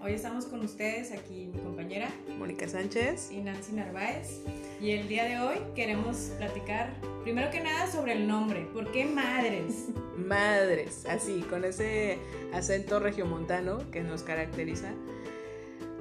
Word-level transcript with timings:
Hoy 0.00 0.14
estamos 0.14 0.46
con 0.46 0.60
ustedes 0.64 1.12
aquí 1.12 1.50
mi 1.52 1.60
compañera 1.60 2.08
Mónica 2.38 2.66
Sánchez 2.66 3.30
y 3.30 3.42
Nancy 3.42 3.72
Narváez. 3.72 4.40
Y 4.80 4.92
el 4.92 5.08
día 5.08 5.24
de 5.24 5.40
hoy 5.40 5.58
queremos 5.74 6.32
platicar 6.38 6.94
primero 7.22 7.50
que 7.50 7.60
nada 7.60 7.86
sobre 7.86 8.14
el 8.14 8.26
nombre. 8.26 8.66
¿Por 8.72 8.90
qué 8.92 9.04
madres? 9.04 9.88
Madres, 10.16 11.04
así, 11.04 11.42
con 11.50 11.66
ese 11.66 12.16
acento 12.54 12.98
regiomontano 12.98 13.90
que 13.90 14.02
nos 14.02 14.22
caracteriza. 14.22 14.94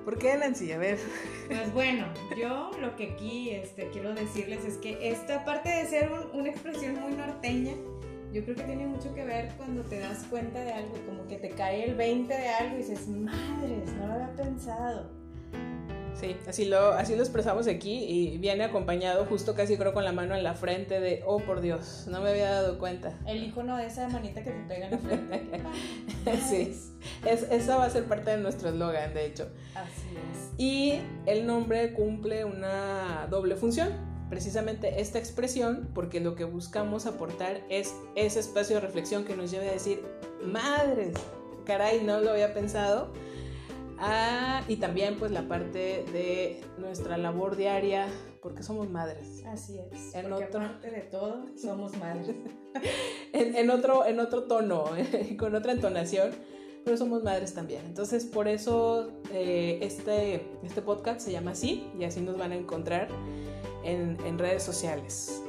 ¿Por 0.06 0.18
qué, 0.18 0.38
Nancy? 0.38 0.72
A 0.72 0.78
ver. 0.78 0.98
Pues 1.50 1.74
bueno, 1.74 2.06
yo 2.40 2.72
lo 2.80 2.96
que 2.96 3.12
aquí 3.12 3.50
este, 3.50 3.90
quiero 3.90 4.16
decirles 4.16 4.64
es 4.64 4.78
que 4.78 5.10
esta, 5.10 5.42
aparte 5.42 5.68
de 5.68 5.86
ser 5.88 6.10
una 6.32 6.48
expresión 6.48 7.02
muy 7.02 7.12
norteña, 7.16 7.74
yo 8.34 8.44
creo 8.44 8.56
que 8.56 8.64
tiene 8.64 8.88
mucho 8.88 9.14
que 9.14 9.24
ver 9.26 9.52
cuando 9.58 9.84
te 9.84 10.00
das 10.00 10.26
cuenta 10.30 10.60
de 10.64 10.74
algo, 10.74 10.94
como 11.06 11.28
que 11.28 11.38
te 11.38 11.50
cae 11.50 11.86
el 11.86 11.96
20 11.96 12.34
de 12.34 12.50
algo 12.50 12.76
y 12.76 12.78
dices, 12.80 13.08
madres, 13.08 13.94
no 13.94 14.08
lo 14.08 14.14
había 14.14 14.36
pensado. 14.36 15.10
Sí, 16.14 16.36
así 16.48 16.66
lo, 16.66 16.94
así 16.94 17.16
lo 17.16 17.22
expresamos 17.22 17.68
aquí 17.68 18.04
y 18.06 18.40
viene 18.40 18.64
acompañado 18.64 19.26
justo 19.26 19.54
casi 19.54 19.78
creo 19.78 19.94
con 19.94 20.04
la 20.04 20.14
mano 20.14 20.36
en 20.36 20.44
la 20.44 20.56
frente 20.56 21.00
de, 21.00 21.22
oh 21.28 21.40
por 21.40 21.62
Dios, 21.62 22.08
no 22.10 22.22
me 22.22 22.32
había 22.32 22.50
dado 22.50 22.80
cuenta. 22.80 23.14
El 23.28 23.44
icono 23.44 23.78
de 23.78 23.86
esa 23.86 24.10
manita 24.10 24.44
que 24.44 24.50
te 24.50 24.64
pega 24.68 24.88
en 24.88 24.92
la 24.92 24.98
frente. 24.98 25.62
sí, 26.50 26.76
es, 27.24 27.44
esa 27.52 27.78
va 27.78 27.86
a 27.86 27.90
ser 27.92 28.06
parte 28.06 28.32
de 28.32 28.38
nuestro 28.38 28.70
eslogan, 28.70 29.14
de 29.14 29.28
hecho. 29.28 29.48
Así 29.76 30.08
es. 30.16 30.60
Y 30.60 31.00
el 31.28 31.46
nombre 31.46 31.94
cumple 31.94 32.46
una 32.46 33.28
doble 33.30 33.56
función 33.56 34.17
precisamente 34.30 35.02
esta 35.02 35.20
expresión 35.20 35.90
porque 35.94 36.20
lo 36.20 36.36
que 36.36 36.44
buscamos 36.44 37.06
aportar 37.06 37.62
es 37.70 37.94
ese 38.16 38.40
espacio 38.40 38.76
de 38.76 38.82
reflexión 38.82 39.26
que 39.26 39.36
nos 39.36 39.52
lleve 39.52 39.70
a 39.70 39.74
decir, 39.74 40.04
madres, 40.44 41.14
caray, 41.66 42.04
no 42.04 42.20
lo 42.20 42.32
había 42.32 42.54
pensado. 42.54 43.12
Ah, 44.00 44.62
y 44.68 44.76
también 44.76 45.18
pues 45.18 45.32
la 45.32 45.48
parte 45.48 46.06
de 46.14 46.62
nuestra 46.78 47.18
labor 47.18 47.56
diaria, 47.56 48.08
porque 48.42 48.62
somos 48.62 48.90
madres. 48.90 49.44
Así 49.48 49.80
es. 49.92 50.14
En 50.14 50.32
otro... 50.32 50.62
aparte 50.62 50.92
de 50.92 51.02
todo, 51.02 51.46
somos 51.58 51.98
madres. 51.98 52.36
en, 53.34 53.70
otro, 53.70 54.06
en 54.06 54.20
otro 54.20 54.44
tono, 54.44 54.86
con 55.40 55.56
otra 55.56 55.72
entonación, 55.72 56.32
pero 56.86 56.96
somos 56.96 57.24
madres 57.24 57.54
también. 57.54 57.82
Entonces 57.86 58.26
por 58.26 58.48
eso 58.48 59.12
eh, 59.34 59.80
este, 59.82 60.46
este 60.64 60.82
podcast 60.82 61.20
se 61.20 61.32
llama 61.32 61.52
así 61.52 61.90
y 62.00 62.04
así 62.04 62.22
nos 62.22 62.38
van 62.38 62.52
a 62.52 62.56
encontrar 62.56 63.08
en, 63.88 64.38
redes 64.38 64.64
sociales. 64.64 65.42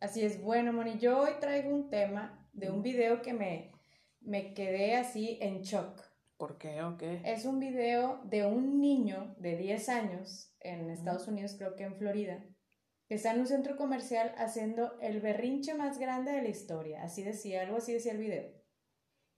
Así 0.00 0.24
es, 0.24 0.40
bueno, 0.42 0.72
Moni, 0.72 0.98
yo 0.98 1.20
hoy 1.20 1.32
traigo 1.40 1.70
un 1.70 1.90
tema 1.90 2.46
de 2.52 2.70
un 2.70 2.82
video 2.82 3.22
que 3.22 3.32
me, 3.32 3.72
me 4.20 4.54
quedé 4.54 4.96
así 4.96 5.38
en 5.40 5.62
shock. 5.62 6.02
¿Por 6.36 6.58
qué 6.58 6.82
o 6.82 6.96
qué? 6.96 7.20
Es 7.24 7.46
un 7.46 7.58
video 7.58 8.20
de 8.24 8.46
un 8.46 8.80
niño 8.80 9.34
de 9.38 9.56
10 9.56 9.88
años 9.88 10.54
en 10.60 10.90
Estados 10.90 11.26
Unidos, 11.28 11.56
creo 11.58 11.74
que 11.74 11.84
en 11.84 11.96
Florida, 11.96 12.44
que 13.08 13.14
está 13.14 13.32
en 13.32 13.40
un 13.40 13.46
centro 13.46 13.76
comercial 13.76 14.34
haciendo 14.36 14.98
el 15.00 15.20
berrinche 15.20 15.74
más 15.74 15.98
grande 15.98 16.32
de 16.32 16.42
la 16.42 16.48
historia. 16.48 17.02
Así 17.02 17.22
decía, 17.22 17.62
algo 17.62 17.78
así 17.78 17.92
decía 17.94 18.12
el 18.12 18.18
video. 18.18 18.52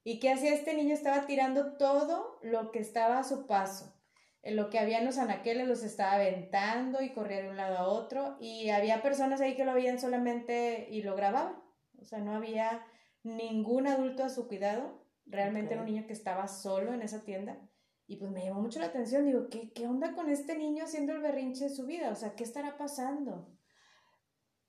¿Y 0.03 0.19
qué 0.19 0.31
hacía 0.31 0.53
este 0.53 0.75
niño? 0.75 0.93
Estaba 0.93 1.25
tirando 1.25 1.77
todo 1.77 2.39
lo 2.43 2.71
que 2.71 2.79
estaba 2.79 3.19
a 3.19 3.23
su 3.23 3.47
paso 3.47 4.00
lo 4.43 4.69
que 4.69 4.79
había 4.79 4.99
en 4.99 5.05
los 5.05 5.17
anaqueles 5.17 5.67
los 5.67 5.83
estaba 5.83 6.13
aventando 6.13 7.01
y 7.01 7.13
corría 7.13 7.43
de 7.43 7.49
un 7.49 7.57
lado 7.57 7.77
a 7.77 7.87
otro 7.87 8.37
y 8.39 8.69
había 8.69 9.01
personas 9.01 9.39
ahí 9.39 9.55
que 9.55 9.65
lo 9.65 9.73
veían 9.73 9.99
solamente 9.99 10.87
y 10.89 11.03
lo 11.03 11.15
grababan. 11.15 11.61
O 11.99 12.05
sea, 12.05 12.19
no 12.19 12.33
había 12.35 12.85
ningún 13.23 13.87
adulto 13.87 14.23
a 14.23 14.29
su 14.29 14.47
cuidado. 14.47 15.05
Realmente 15.25 15.73
era 15.73 15.83
un 15.83 15.87
niño 15.87 16.07
que 16.07 16.13
estaba 16.13 16.47
solo 16.47 16.93
en 16.93 17.03
esa 17.03 17.23
tienda. 17.23 17.59
Y 18.07 18.17
pues 18.17 18.31
me 18.31 18.43
llamó 18.43 18.61
mucho 18.61 18.79
la 18.79 18.87
atención. 18.87 19.25
Digo, 19.25 19.47
¿qué, 19.49 19.71
¿qué 19.71 19.87
onda 19.87 20.13
con 20.15 20.29
este 20.29 20.57
niño 20.57 20.83
haciendo 20.83 21.13
el 21.13 21.21
berrinche 21.21 21.65
de 21.65 21.75
su 21.75 21.85
vida? 21.85 22.09
O 22.09 22.15
sea, 22.15 22.35
¿qué 22.35 22.43
estará 22.43 22.77
pasando? 22.77 23.55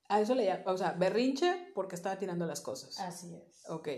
A 0.07 0.21
eso 0.21 0.35
le 0.35 0.45
llamo, 0.45 0.63
o 0.67 0.77
sea, 0.77 0.91
berrinche 0.91 1.71
porque 1.73 1.95
estaba 1.95 2.19
tirando 2.19 2.45
las 2.45 2.61
cosas. 2.61 2.99
Así 2.99 3.35
es. 3.35 3.67
Ok. 3.69 3.89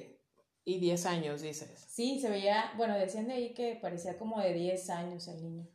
Y 0.65 0.79
10 0.79 1.05
años, 1.05 1.41
dices. 1.41 1.69
Sí, 1.87 2.19
se 2.19 2.29
veía, 2.29 2.73
bueno, 2.75 2.97
decían 2.97 3.27
de 3.27 3.35
ahí 3.35 3.53
que 3.53 3.77
parecía 3.79 4.17
como 4.17 4.41
de 4.41 4.53
10 4.53 4.89
años 4.89 5.27
el 5.27 5.43
niño. 5.43 5.67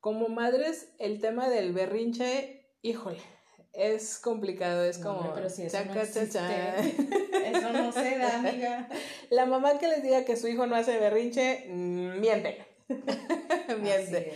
Como 0.00 0.28
madres, 0.28 0.88
el 0.98 1.20
tema 1.20 1.48
del 1.48 1.72
berrinche, 1.72 2.66
híjole, 2.80 3.20
es 3.72 4.18
complicado, 4.18 4.84
es 4.84 4.98
como... 4.98 5.32
pero 5.34 5.48
si 5.48 5.62
eso, 5.62 5.84
no 5.84 6.00
eso 6.00 7.72
no 7.72 7.92
se 7.92 8.18
da, 8.18 8.38
amiga. 8.38 8.88
La 9.30 9.46
mamá 9.46 9.78
que 9.78 9.88
les 9.88 10.02
diga 10.02 10.24
que 10.24 10.36
su 10.36 10.48
hijo 10.48 10.66
no 10.66 10.74
hace 10.74 10.98
berrinche, 10.98 11.66
mm, 11.68 12.20
miente. 12.20 12.66
miente. 13.80 14.32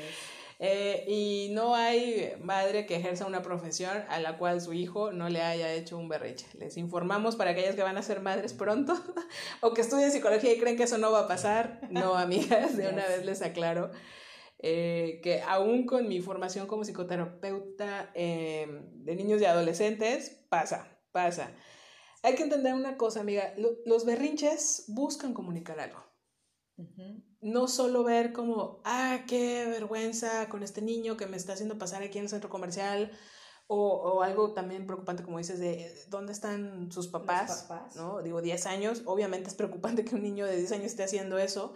Eh, 0.59 1.05
y 1.07 1.53
no 1.53 1.75
hay 1.75 2.33
madre 2.41 2.87
que 2.87 2.97
ejerza 2.97 3.27
una 3.27 3.43
profesión 3.43 4.05
a 4.09 4.19
la 4.21 4.39
cual 4.39 4.63
su 4.63 4.73
hijo 4.73 5.13
no 5.13 5.29
le 5.29 5.43
haya 5.43 5.73
hecho 5.75 5.99
un 5.99 6.09
berrinche. 6.09 6.47
Les 6.59 6.77
informamos 6.79 7.37
para 7.37 7.51
aquellas 7.51 7.75
que 7.75 7.83
van 7.83 7.99
a 7.99 8.03
ser 8.03 8.21
madres 8.21 8.55
pronto 8.55 8.95
o 9.61 9.75
que 9.75 9.83
estudien 9.83 10.11
psicología 10.11 10.53
y 10.53 10.59
creen 10.59 10.77
que 10.77 10.85
eso 10.85 10.99
no 10.99 11.13
va 11.13 11.21
a 11.21 11.29
pasar. 11.29 11.81
No, 11.91 12.17
amigas, 12.17 12.77
de 12.77 12.89
una 12.89 13.07
vez 13.07 13.25
les 13.25 13.43
aclaro. 13.43 13.91
Eh, 14.59 15.21
que 15.23 15.43
aún 15.43 15.85
con 15.85 16.09
mi 16.09 16.23
formación 16.23 16.67
como 16.67 16.83
psicoterapeuta 16.83 18.11
em, 18.15 19.05
de 19.05 19.15
niños 19.15 19.43
y 19.43 19.45
adolescentes, 19.45 20.47
pasa, 20.49 20.99
pasa. 21.13 21.53
Hay 22.23 22.35
que 22.35 22.43
entender 22.43 22.73
una 22.73 22.97
cosa, 22.97 23.21
amiga, 23.21 23.55
los 23.85 24.07
berrinches 24.07 24.85
buscan 24.89 25.35
comunicar 25.35 25.79
algo. 25.79 26.03
No 27.47 27.69
solo 27.69 28.03
ver 28.03 28.33
como, 28.33 28.81
ah, 28.83 29.21
qué 29.29 29.67
vergüenza 29.67 30.49
con 30.49 30.65
este 30.65 30.83
niño 30.83 31.17
que 31.17 31.27
me 31.27 31.37
está 31.37 31.53
haciendo 31.53 31.79
pasar 31.79 32.03
aquí 32.03 32.19
en 32.19 32.25
el 32.25 32.29
centro 32.29 32.51
comercial, 32.51 33.13
o, 33.69 33.79
o 33.79 34.23
algo 34.23 34.53
también 34.53 34.85
preocupante, 34.85 35.23
como 35.23 35.39
dices, 35.39 35.61
de 35.61 35.95
dónde 36.09 36.33
están 36.33 36.91
sus 36.91 37.07
papás, 37.07 37.69
¿no? 37.95 38.21
Digo, 38.21 38.43
10 38.43 38.67
años, 38.67 39.03
obviamente 39.07 39.49
es 39.49 39.55
preocupante 39.55 40.05
que 40.05 40.17
un 40.17 40.23
niño 40.23 40.45
de 40.45 40.57
10 40.57 40.73
años 40.73 40.87
esté 40.87 41.05
haciendo 41.05 41.39
eso, 41.39 41.73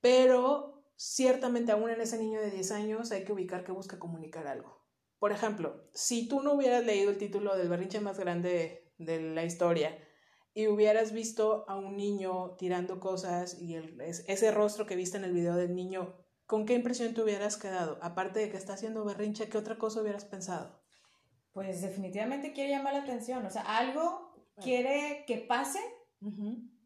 pero 0.00 0.86
ciertamente 0.96 1.72
aún 1.72 1.90
en 1.90 2.00
ese 2.00 2.16
niño 2.16 2.40
de 2.40 2.50
10 2.50 2.72
años 2.72 3.12
hay 3.12 3.24
que 3.24 3.32
ubicar 3.34 3.64
que 3.64 3.72
busca 3.72 3.98
comunicar 3.98 4.46
algo. 4.46 4.82
Por 5.18 5.32
ejemplo, 5.32 5.86
si 5.92 6.28
tú 6.28 6.42
no 6.42 6.54
hubieras 6.54 6.82
leído 6.82 7.10
el 7.10 7.18
título 7.18 7.56
del 7.56 7.68
berrinche 7.68 8.00
más 8.00 8.18
grande 8.18 8.90
de 8.96 9.20
la 9.20 9.44
historia, 9.44 9.98
y 10.54 10.66
hubieras 10.66 11.12
visto 11.12 11.64
a 11.68 11.76
un 11.76 11.96
niño 11.96 12.56
tirando 12.58 13.00
cosas 13.00 13.60
y 13.60 13.74
el, 13.74 14.00
ese 14.00 14.50
rostro 14.50 14.86
que 14.86 14.96
viste 14.96 15.16
en 15.16 15.24
el 15.24 15.32
video 15.32 15.56
del 15.56 15.74
niño, 15.74 16.14
¿con 16.46 16.66
qué 16.66 16.74
impresión 16.74 17.14
te 17.14 17.22
hubieras 17.22 17.56
quedado? 17.56 17.98
Aparte 18.02 18.40
de 18.40 18.50
que 18.50 18.58
está 18.58 18.74
haciendo 18.74 19.04
berrinche, 19.04 19.48
¿qué 19.48 19.58
otra 19.58 19.78
cosa 19.78 20.02
hubieras 20.02 20.24
pensado? 20.24 20.82
Pues 21.52 21.82
definitivamente 21.82 22.52
quiere 22.52 22.70
llamar 22.70 22.94
la 22.94 23.02
atención, 23.02 23.44
o 23.44 23.50
sea, 23.50 23.62
algo 23.62 24.34
quiere 24.56 25.24
que 25.26 25.38
pase, 25.38 25.80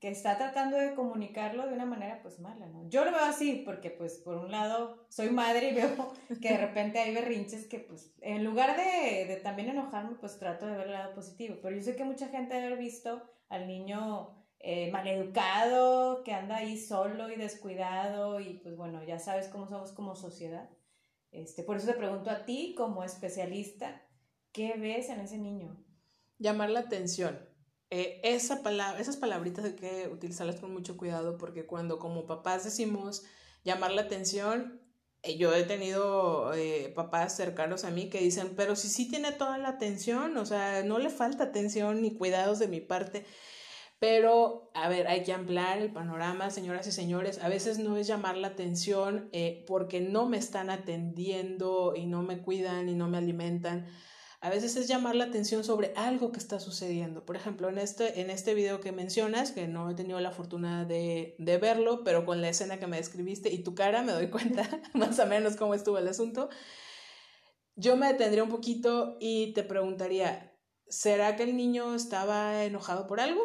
que 0.00 0.08
está 0.08 0.38
tratando 0.38 0.76
de 0.76 0.94
comunicarlo 0.94 1.66
de 1.66 1.74
una 1.74 1.84
manera 1.84 2.20
pues 2.22 2.38
mala, 2.38 2.66
¿no? 2.66 2.88
Yo 2.88 3.04
lo 3.04 3.12
veo 3.12 3.24
así 3.24 3.62
porque 3.64 3.90
pues 3.90 4.18
por 4.18 4.36
un 4.36 4.50
lado 4.50 5.06
soy 5.08 5.30
madre 5.30 5.70
y 5.70 5.74
veo 5.74 6.12
que 6.40 6.50
de 6.50 6.58
repente 6.58 6.98
hay 6.98 7.14
berrinches 7.14 7.66
que 7.66 7.80
pues 7.80 8.14
en 8.20 8.44
lugar 8.44 8.76
de, 8.76 9.26
de 9.26 9.36
también 9.36 9.68
enojarme 9.68 10.16
pues 10.16 10.38
trato 10.38 10.66
de 10.66 10.76
ver 10.76 10.86
el 10.86 10.92
lado 10.92 11.14
positivo, 11.14 11.56
pero 11.62 11.76
yo 11.76 11.82
sé 11.82 11.96
que 11.96 12.04
mucha 12.04 12.28
gente 12.28 12.54
debe 12.54 12.66
haber 12.68 12.78
visto 12.78 13.22
al 13.48 13.66
niño 13.66 14.46
eh, 14.58 14.90
maleducado, 14.90 16.22
que 16.24 16.32
anda 16.32 16.56
ahí 16.56 16.78
solo 16.78 17.30
y 17.30 17.36
descuidado 17.36 18.40
y 18.40 18.54
pues 18.58 18.76
bueno, 18.76 19.04
ya 19.04 19.18
sabes 19.18 19.48
cómo 19.48 19.68
somos 19.68 19.92
como 19.92 20.16
sociedad. 20.16 20.70
Este, 21.30 21.62
por 21.62 21.76
eso 21.76 21.86
te 21.86 21.94
pregunto 21.94 22.30
a 22.30 22.44
ti 22.44 22.74
como 22.76 23.04
especialista, 23.04 24.02
¿qué 24.52 24.74
ves 24.78 25.08
en 25.08 25.20
ese 25.20 25.38
niño? 25.38 25.84
Llamar 26.38 26.70
la 26.70 26.80
atención. 26.80 27.38
Eh, 27.90 28.20
esa 28.24 28.62
palabra, 28.62 29.00
esas 29.00 29.16
palabritas 29.16 29.64
hay 29.64 29.76
que 29.76 30.08
utilizarlas 30.08 30.58
con 30.60 30.72
mucho 30.72 30.96
cuidado 30.96 31.38
porque 31.38 31.66
cuando 31.66 31.98
como 31.98 32.26
papás 32.26 32.64
decimos 32.64 33.24
llamar 33.62 33.92
la 33.92 34.02
atención, 34.02 34.80
yo 35.36 35.52
he 35.54 35.64
tenido 35.64 36.54
eh, 36.54 36.92
papás 36.94 37.36
cercanos 37.36 37.84
a 37.84 37.90
mí 37.90 38.08
que 38.08 38.20
dicen, 38.20 38.54
pero 38.56 38.76
si 38.76 38.88
sí 38.88 39.08
tiene 39.08 39.32
toda 39.32 39.58
la 39.58 39.70
atención, 39.70 40.36
o 40.36 40.46
sea, 40.46 40.82
no 40.84 40.98
le 40.98 41.10
falta 41.10 41.44
atención 41.44 42.02
ni 42.02 42.14
cuidados 42.14 42.58
de 42.58 42.68
mi 42.68 42.80
parte. 42.80 43.24
Pero, 43.98 44.70
a 44.74 44.88
ver, 44.88 45.06
hay 45.08 45.22
que 45.22 45.32
ampliar 45.32 45.78
el 45.78 45.90
panorama, 45.90 46.50
señoras 46.50 46.86
y 46.86 46.92
señores. 46.92 47.42
A 47.42 47.48
veces 47.48 47.78
no 47.78 47.96
es 47.96 48.06
llamar 48.06 48.36
la 48.36 48.48
atención 48.48 49.28
eh, 49.32 49.64
porque 49.66 50.00
no 50.00 50.26
me 50.28 50.36
están 50.36 50.68
atendiendo 50.70 51.94
y 51.96 52.06
no 52.06 52.22
me 52.22 52.42
cuidan 52.42 52.88
y 52.90 52.94
no 52.94 53.08
me 53.08 53.18
alimentan. 53.18 53.86
A 54.46 54.48
veces 54.48 54.76
es 54.76 54.86
llamar 54.86 55.16
la 55.16 55.24
atención 55.24 55.64
sobre 55.64 55.92
algo 55.96 56.30
que 56.30 56.38
está 56.38 56.60
sucediendo. 56.60 57.26
Por 57.26 57.34
ejemplo, 57.34 57.68
en 57.68 57.78
este, 57.78 58.20
en 58.20 58.30
este 58.30 58.54
video 58.54 58.80
que 58.80 58.92
mencionas, 58.92 59.50
que 59.50 59.66
no 59.66 59.90
he 59.90 59.94
tenido 59.96 60.20
la 60.20 60.30
fortuna 60.30 60.84
de, 60.84 61.34
de 61.40 61.58
verlo, 61.58 62.04
pero 62.04 62.24
con 62.24 62.40
la 62.40 62.48
escena 62.48 62.78
que 62.78 62.86
me 62.86 62.96
describiste 62.96 63.52
y 63.52 63.64
tu 63.64 63.74
cara 63.74 64.04
me 64.04 64.12
doy 64.12 64.30
cuenta 64.30 64.62
más 64.94 65.18
o 65.18 65.26
menos 65.26 65.56
cómo 65.56 65.74
estuvo 65.74 65.98
el 65.98 66.06
asunto. 66.06 66.48
Yo 67.74 67.96
me 67.96 68.06
detendría 68.06 68.44
un 68.44 68.48
poquito 68.48 69.16
y 69.18 69.52
te 69.52 69.64
preguntaría, 69.64 70.56
¿será 70.86 71.34
que 71.34 71.42
el 71.42 71.56
niño 71.56 71.96
estaba 71.96 72.62
enojado 72.62 73.08
por 73.08 73.18
algo? 73.18 73.42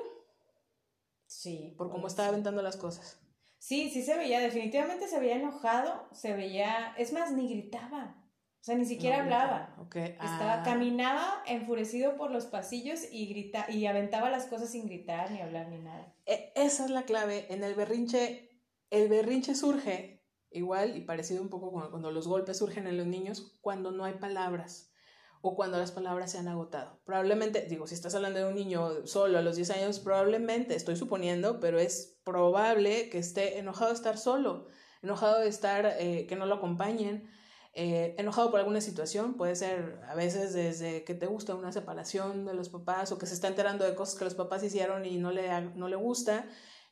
Sí. 1.26 1.74
Por 1.80 1.90
cómo 1.90 2.06
estaba 2.06 2.28
aventando 2.28 2.62
las 2.62 2.78
cosas. 2.78 3.20
Sí, 3.58 3.90
sí 3.90 4.04
se 4.04 4.16
veía, 4.16 4.40
definitivamente 4.40 5.08
se 5.08 5.20
veía 5.20 5.38
enojado, 5.38 6.08
se 6.12 6.34
veía, 6.34 6.94
es 7.00 7.12
más, 7.12 7.32
ni 7.32 7.50
gritaba. 7.50 8.21
O 8.62 8.64
sea, 8.64 8.76
ni 8.76 8.86
siquiera 8.86 9.24
hablaba. 9.24 9.76
Estaba, 9.92 10.62
ah. 10.62 10.64
caminaba 10.64 11.42
enfurecido 11.48 12.16
por 12.16 12.30
los 12.30 12.46
pasillos 12.46 13.00
y 13.12 13.26
grita, 13.26 13.66
y 13.68 13.88
aventaba 13.88 14.30
las 14.30 14.46
cosas 14.46 14.70
sin 14.70 14.86
gritar, 14.86 15.32
ni 15.32 15.42
hablar, 15.42 15.68
ni 15.70 15.80
nada. 15.80 16.14
E, 16.28 16.54
esa 16.56 16.86
es 16.86 16.92
la 16.92 17.02
clave. 17.04 17.48
En 17.50 17.64
el 17.64 17.74
berrinche, 17.74 18.52
el 18.92 19.10
berrinche 19.10 19.56
surge 19.56 20.24
igual 20.52 20.96
y 20.96 21.02
parecido 21.02 21.42
un 21.42 21.50
poco 21.50 21.72
cuando 21.72 22.12
los 22.12 22.28
golpes 22.28 22.60
surgen 22.60 22.86
en 22.86 22.98
los 22.98 23.08
niños, 23.08 23.58
cuando 23.62 23.90
no 23.90 24.04
hay 24.04 24.14
palabras 24.14 24.94
o 25.42 25.56
cuando 25.56 25.80
las 25.80 25.92
palabras 25.92 26.32
se 26.32 26.38
han 26.38 26.48
agotado. 26.48 27.02
Probablemente, 27.04 27.66
digo, 27.68 27.88
si 27.88 27.96
estás 27.96 28.14
hablando 28.14 28.38
de 28.38 28.46
un 28.46 28.54
niño 28.54 29.08
solo 29.08 29.40
a 29.40 29.42
los 29.42 29.56
10 29.56 29.72
años, 29.72 30.00
probablemente, 30.00 30.76
estoy 30.76 30.98
suponiendo, 30.98 31.60
pero 31.60 31.80
es 31.80 32.20
probable 32.24 33.10
que 33.10 33.18
esté 33.18 33.58
enojado 33.58 33.90
de 33.90 33.96
estar 33.96 34.20
solo, 34.20 34.68
enojado 35.02 35.40
de 35.40 35.48
estar, 35.48 35.96
eh, 35.98 36.28
que 36.28 36.36
no 36.36 36.46
lo 36.46 36.56
acompañen, 36.56 37.28
eh, 37.74 38.16
enojado 38.18 38.52
por 38.52 38.60
alguna 38.60 38.82
situación, 38.82 39.36
puede 39.36 39.56
ser 39.56 40.02
a 40.10 40.14
veces 40.14 40.54
desde 40.54 41.06
que 41.06 41.14
te 41.14 41.26
gusta 41.26 41.56
una 41.56 41.72
separación 41.72 42.46
de 42.46 42.54
los 42.54 42.70
papás 42.70 43.12
o 43.12 43.18
que 43.18 43.26
se 43.26 43.34
está 43.34 43.48
enterando 43.48 43.86
de 43.86 43.96
cosas 43.96 44.18
que 44.18 44.26
los 44.26 44.36
papás 44.36 44.64
hicieron 44.64 45.06
y 45.06 45.18
no 45.18 45.32
le, 45.32 45.50
no 45.76 45.88
le 45.88 45.96
gusta 45.96 46.46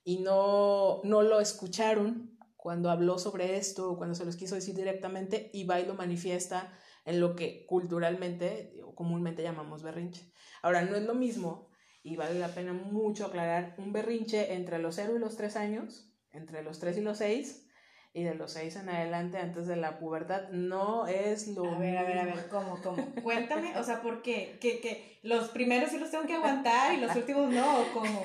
y 0.05 0.19
no, 0.19 1.01
no 1.03 1.21
lo 1.21 1.41
escucharon 1.41 2.37
cuando 2.55 2.89
habló 2.89 3.19
sobre 3.19 3.57
esto 3.57 3.91
o 3.91 3.97
cuando 3.97 4.15
se 4.15 4.23
los 4.23 4.37
quiso 4.37 4.55
decir 4.55 4.75
directamente 4.75 5.49
y 5.53 5.65
va 5.65 5.81
y 5.81 5.85
lo 5.85 5.95
manifiesta 5.95 6.71
en 7.05 7.19
lo 7.19 7.35
que 7.35 7.65
culturalmente 7.65 8.79
o 8.85 8.95
comúnmente 8.95 9.43
llamamos 9.43 9.83
berrinche. 9.83 10.31
Ahora, 10.61 10.83
no 10.83 10.95
es 10.95 11.03
lo 11.03 11.13
mismo 11.13 11.69
y 12.03 12.15
vale 12.15 12.39
la 12.39 12.49
pena 12.49 12.71
mucho 12.71 13.25
aclarar 13.25 13.75
un 13.77 13.91
berrinche 13.91 14.53
entre 14.53 14.79
los 14.79 14.95
0 14.95 15.13
y 15.17 15.19
los 15.19 15.35
3 15.35 15.55
años, 15.57 16.09
entre 16.31 16.63
los 16.63 16.79
3 16.79 16.97
y 16.97 17.01
los 17.01 17.17
6 17.17 17.68
y 18.11 18.23
de 18.23 18.33
los 18.33 18.53
6 18.53 18.75
en 18.77 18.89
adelante 18.89 19.37
antes 19.37 19.67
de 19.67 19.75
la 19.75 19.99
pubertad 19.99 20.49
no 20.49 21.05
es 21.07 21.47
lo 21.49 21.69
A 21.69 21.77
ver, 21.77 21.97
a 21.97 22.03
ver, 22.03 22.17
a 22.17 22.25
ver, 22.25 22.47
¿cómo, 22.49 22.81
cómo? 22.81 23.05
Cuéntame, 23.23 23.77
o 23.77 23.83
sea, 23.83 24.01
¿por 24.01 24.23
qué? 24.23 24.57
¿Que, 24.59 24.79
que 24.79 25.19
los 25.21 25.49
primeros 25.49 25.91
sí 25.91 25.99
los 25.99 26.09
tengo 26.09 26.25
que 26.25 26.33
aguantar 26.33 26.93
y 26.93 26.97
los 26.97 27.15
últimos 27.15 27.51
no? 27.51 27.81
¿O 27.81 27.85
cómo? 27.93 28.23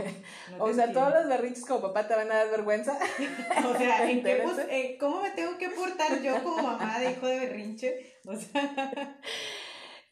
o 0.58 0.72
sea, 0.72 0.90
todos 0.92 1.12
los 1.12 1.28
berrinches 1.28 1.66
como 1.66 1.82
papá 1.82 2.08
te 2.08 2.14
van 2.14 2.32
a 2.32 2.36
dar 2.36 2.50
vergüenza. 2.50 2.98
o 3.66 3.76
sea, 3.76 4.10
¿en 4.10 4.22
qué, 4.22 4.42
eh, 4.70 4.96
¿cómo 4.98 5.20
me 5.20 5.30
tengo 5.32 5.58
que 5.58 5.68
portar 5.68 6.22
yo 6.22 6.42
como 6.42 6.62
mamá 6.62 6.98
de 6.98 7.12
hijo 7.12 7.26
de 7.26 7.38
berrinche? 7.40 8.18
O 8.26 8.36
sea... 8.36 9.18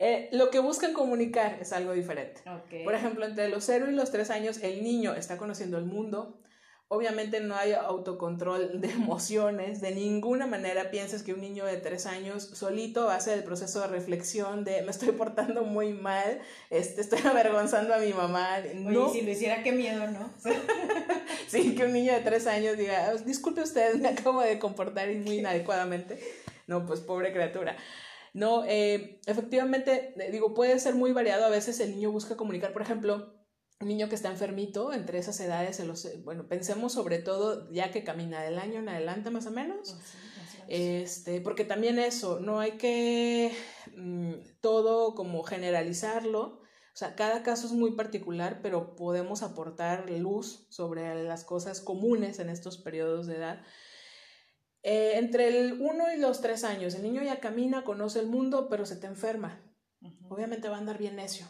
Eh, 0.05 0.29
lo 0.33 0.51
que 0.51 0.59
buscan 0.59 0.95
comunicar 0.95 1.59
es 1.61 1.73
algo 1.73 1.93
diferente. 1.93 2.41
Por 2.83 2.93
ejemplo, 2.93 3.25
entre 3.25 3.49
los 3.49 3.63
0 3.63 3.87
y 3.89 3.95
los 3.95 4.11
3 4.11 4.31
años, 4.31 4.61
el 4.61 4.83
niño 4.83 5.15
está 5.15 5.37
conociendo 5.37 5.79
el 5.79 5.85
mundo, 5.85 6.41
Obviamente 6.95 7.41
no 7.41 7.57
hay 7.57 7.73
autocontrol 7.73 8.83
de 8.83 8.91
emociones, 8.91 9.81
de 9.81 9.95
ninguna 9.95 10.47
manera 10.47 10.91
piensas 10.91 11.23
que 11.23 11.33
un 11.33 11.41
niño 11.41 11.65
de 11.65 11.79
tres 11.79 12.05
años 12.05 12.51
solito 12.53 13.07
va 13.07 13.15
a 13.15 13.17
hacer 13.17 13.39
el 13.39 13.45
proceso 13.45 13.81
de 13.81 13.87
reflexión 13.87 14.63
de 14.63 14.83
me 14.83 14.91
estoy 14.91 15.13
portando 15.13 15.63
muy 15.63 15.95
mal, 15.95 16.43
este, 16.69 17.01
estoy 17.01 17.21
avergonzando 17.25 17.95
a 17.95 17.99
mi 17.99 18.13
mamá. 18.13 18.59
no. 18.75 19.11
si 19.11 19.23
lo 19.23 19.31
hiciera, 19.31 19.63
qué 19.63 19.73
miedo, 19.73 20.07
¿no? 20.09 20.31
sí, 21.49 21.75
que 21.75 21.87
un 21.87 21.95
niño 21.95 22.13
de 22.13 22.21
tres 22.21 22.47
años 22.47 22.77
diga, 22.77 23.15
disculpe 23.25 23.63
usted, 23.63 23.95
me 23.95 24.09
acabo 24.09 24.43
de 24.43 24.59
comportar 24.59 25.09
muy 25.15 25.39
inadecuadamente. 25.39 26.21
No, 26.67 26.85
pues 26.85 27.01
pobre 27.01 27.33
criatura. 27.33 27.75
No, 28.35 28.67
eh, 28.67 29.19
efectivamente, 29.25 30.13
digo, 30.31 30.53
puede 30.53 30.79
ser 30.79 30.95
muy 30.95 31.13
variado. 31.13 31.47
A 31.47 31.49
veces 31.49 31.81
el 31.81 31.93
niño 31.93 32.13
busca 32.13 32.37
comunicar, 32.37 32.75
por 32.75 32.83
ejemplo, 32.83 33.33
niño 33.87 34.09
que 34.09 34.15
está 34.15 34.31
enfermito 34.31 34.93
entre 34.93 35.19
esas 35.19 35.39
edades, 35.41 35.77
se 35.77 35.85
los, 35.85 36.07
bueno, 36.25 36.49
pensemos 36.49 36.93
sobre 36.93 37.19
todo 37.19 37.71
ya 37.71 37.91
que 37.91 38.05
camina 38.05 38.43
del 38.43 38.59
año 38.59 38.81
en 38.81 38.89
adelante 38.89 39.31
más 39.31 39.47
o 39.47 39.51
menos, 39.51 39.95
oh, 39.95 40.65
este, 40.69 41.41
porque 41.41 41.65
también 41.65 41.99
eso, 41.99 42.41
no 42.41 42.61
hay 42.61 42.73
que 42.73 43.53
mm, 43.97 44.33
todo 44.61 45.15
como 45.15 45.43
generalizarlo, 45.43 46.61
o 46.95 46.97
sea, 46.97 47.15
cada 47.15 47.43
caso 47.43 47.67
es 47.67 47.73
muy 47.73 47.93
particular, 47.93 48.61
pero 48.63 48.95
podemos 48.97 49.43
aportar 49.43 50.11
luz 50.11 50.67
sobre 50.69 51.25
las 51.25 51.45
cosas 51.45 51.81
comunes 51.81 52.39
en 52.39 52.51
estos 52.51 52.77
periodos 52.77 53.27
de 53.27 53.37
edad. 53.37 53.63
Eh, 54.83 55.13
entre 55.15 55.49
el 55.49 55.81
1 55.81 56.13
y 56.15 56.19
los 56.19 56.43
3 56.43 56.65
años, 56.65 56.95
el 56.95 57.03
niño 57.03 57.23
ya 57.23 57.41
camina, 57.41 57.83
conoce 57.85 58.21
el 58.21 58.27
mundo, 58.27 58.69
pero 58.69 58.85
se 58.85 58.97
te 58.97 59.07
enferma. 59.07 59.65
Obviamente 60.29 60.69
va 60.69 60.77
a 60.77 60.81
andar 60.81 60.99
bien 60.99 61.17
necio 61.17 61.47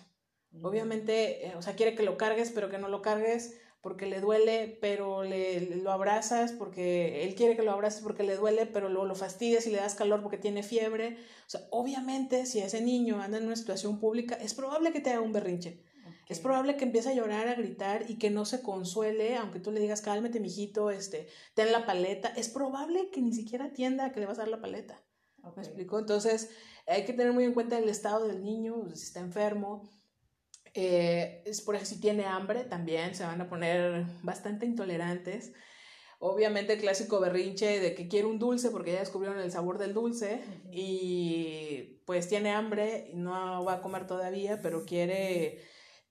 Obviamente, 0.60 1.46
eh, 1.46 1.54
o 1.56 1.62
sea, 1.62 1.74
quiere 1.74 1.94
que 1.94 2.02
lo 2.02 2.16
cargues, 2.16 2.50
pero 2.50 2.68
que 2.68 2.78
no 2.78 2.88
lo 2.88 3.00
cargues 3.00 3.58
porque 3.80 4.06
le 4.06 4.20
duele, 4.20 4.78
pero 4.80 5.24
le, 5.24 5.76
lo 5.76 5.90
abrazas 5.90 6.52
porque 6.52 7.24
él 7.24 7.34
quiere 7.34 7.56
que 7.56 7.62
lo 7.62 7.72
abraces 7.72 8.00
porque 8.02 8.22
le 8.22 8.36
duele, 8.36 8.66
pero 8.66 8.88
luego 8.88 9.06
lo 9.06 9.16
fastidias 9.16 9.66
y 9.66 9.70
le 9.70 9.78
das 9.78 9.96
calor 9.96 10.22
porque 10.22 10.38
tiene 10.38 10.62
fiebre. 10.62 11.16
O 11.46 11.50
sea, 11.50 11.62
obviamente, 11.70 12.46
si 12.46 12.60
ese 12.60 12.80
niño 12.80 13.20
anda 13.20 13.38
en 13.38 13.46
una 13.46 13.56
situación 13.56 13.98
pública, 13.98 14.36
es 14.36 14.54
probable 14.54 14.92
que 14.92 15.00
te 15.00 15.10
haga 15.10 15.20
un 15.20 15.32
berrinche. 15.32 15.82
Es 16.28 16.38
probable 16.38 16.76
que 16.76 16.84
empiece 16.84 17.10
a 17.10 17.14
llorar, 17.14 17.48
a 17.48 17.54
gritar 17.54 18.08
y 18.08 18.18
que 18.18 18.30
no 18.30 18.44
se 18.44 18.62
consuele, 18.62 19.36
aunque 19.36 19.58
tú 19.58 19.72
le 19.72 19.80
digas, 19.80 20.00
cálmate, 20.00 20.38
mijito, 20.38 20.90
este, 20.90 21.26
ten 21.54 21.72
la 21.72 21.84
paleta. 21.84 22.28
Es 22.28 22.48
probable 22.48 23.10
que 23.10 23.20
ni 23.20 23.32
siquiera 23.32 23.66
atienda 23.66 24.06
a 24.06 24.12
que 24.12 24.20
le 24.20 24.26
vas 24.26 24.38
a 24.38 24.42
dar 24.42 24.48
la 24.48 24.60
paleta. 24.60 25.02
¿Me 25.56 25.62
explico? 25.62 25.98
Entonces, 25.98 26.50
hay 26.86 27.04
que 27.04 27.12
tener 27.12 27.32
muy 27.32 27.44
en 27.44 27.52
cuenta 27.52 27.76
el 27.78 27.88
estado 27.88 28.28
del 28.28 28.44
niño, 28.44 28.88
si 28.94 29.02
está 29.02 29.18
enfermo, 29.18 29.90
eh, 30.74 31.42
es 31.44 31.60
por 31.60 31.78
si 31.84 32.00
tiene 32.00 32.24
hambre 32.24 32.64
también 32.64 33.14
se 33.14 33.24
van 33.24 33.40
a 33.40 33.48
poner 33.48 34.06
bastante 34.22 34.66
intolerantes. 34.66 35.52
Obviamente 36.18 36.74
el 36.74 36.80
clásico 36.80 37.18
berrinche 37.20 37.80
de 37.80 37.94
que 37.94 38.06
quiere 38.08 38.28
un 38.28 38.38
dulce 38.38 38.70
porque 38.70 38.92
ya 38.92 39.00
descubrieron 39.00 39.40
el 39.40 39.50
sabor 39.50 39.78
del 39.78 39.92
dulce 39.92 40.40
y 40.70 42.00
pues 42.06 42.28
tiene 42.28 42.52
hambre, 42.52 43.10
no 43.14 43.64
va 43.64 43.74
a 43.74 43.82
comer 43.82 44.06
todavía, 44.06 44.62
pero 44.62 44.84
quiere 44.84 45.60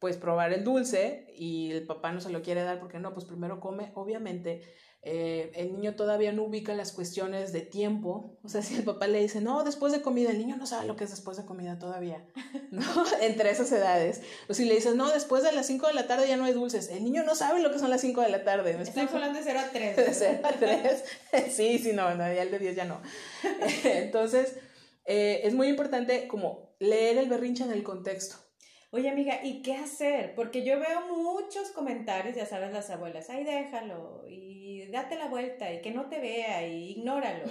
pues 0.02 0.18
probar 0.18 0.52
el 0.52 0.64
dulce 0.64 1.28
y 1.38 1.72
el 1.74 1.86
papá 1.86 2.12
no 2.12 2.22
se 2.22 2.32
lo 2.32 2.42
quiere 2.42 2.64
dar 2.64 2.80
porque 2.80 2.98
no, 2.98 3.14
pues 3.14 3.26
primero 3.26 3.60
come. 3.60 3.92
Obviamente 3.94 4.64
eh, 5.04 5.52
el 5.54 5.74
niño 5.74 5.94
todavía 5.96 6.32
no 6.32 6.42
ubica 6.42 6.74
las 6.74 6.92
cuestiones 6.92 7.54
de 7.54 7.62
tiempo. 7.62 8.40
O 8.44 8.50
sea, 8.50 8.64
si 8.64 8.74
el 8.74 8.84
papá 8.84 9.06
le 9.06 9.22
dice, 9.22 9.42
no, 9.42 9.64
después 9.64 9.94
de 9.94 10.02
comida, 10.02 10.32
el 10.32 10.40
niño 10.40 10.58
no 10.58 10.66
sabe 10.66 10.88
lo 10.88 10.96
que 10.96 11.04
es 11.04 11.12
después 11.12 11.38
de 11.38 11.46
comida 11.46 11.78
todavía, 11.78 12.26
¿no? 12.72 12.84
Entre 13.22 13.52
esas 13.52 13.72
edades. 13.72 14.24
O 14.50 14.56
si 14.56 14.66
le 14.66 14.74
dices, 14.74 14.96
no, 14.96 15.08
después 15.12 15.44
de 15.44 15.52
las 15.52 15.68
5 15.68 15.86
de 15.86 15.94
la 15.94 16.08
tarde 16.08 16.28
ya 16.28 16.36
no 16.36 16.46
hay 16.46 16.54
dulces, 16.54 16.90
el 16.90 17.04
niño 17.04 17.24
no 17.24 17.36
sabe 17.36 17.62
lo 17.62 17.72
que 17.72 17.78
son 17.78 17.92
las 17.92 18.02
5 18.02 18.22
de 18.22 18.30
la 18.30 18.44
tarde. 18.44 18.76
Estamos 18.82 19.14
hablando 19.14 19.38
de 19.38 19.46
0 19.46 19.60
a 19.60 19.70
3. 19.70 19.96
De 19.98 20.14
0 20.16 20.40
a 20.44 20.52
3. 20.54 21.04
sí, 21.52 21.78
sí, 21.78 21.94
no, 21.94 22.16
no, 22.16 22.24
ya 22.24 22.42
el 22.42 22.50
de 22.50 22.58
10 22.58 22.76
ya 22.76 22.86
no. 22.86 23.00
Entonces, 23.84 24.58
eh, 25.06 25.42
es 25.44 25.54
muy 25.54 25.68
importante 25.68 26.28
como 26.28 26.76
leer 26.80 27.20
el 27.20 27.30
berrinche 27.30 27.64
en 27.64 27.72
el 27.72 27.84
contexto. 27.84 28.51
Oye, 28.94 29.10
amiga, 29.10 29.40
¿y 29.42 29.62
qué 29.62 29.76
hacer? 29.76 30.36
Porque 30.36 30.66
yo 30.66 30.78
veo 30.78 31.08
muchos 31.08 31.72
comentarios, 31.72 32.36
ya 32.36 32.46
sabes, 32.46 32.74
las 32.74 32.90
abuelas, 32.90 33.30
ay, 33.30 33.46
déjalo, 33.46 34.26
y 34.28 34.86
date 34.92 35.16
la 35.16 35.30
vuelta, 35.30 35.72
y 35.74 35.82
que 35.82 35.92
no 35.92 36.10
te 36.10 36.20
vea, 36.20 36.68
y 36.68 36.92
ignóralo. 36.92 37.46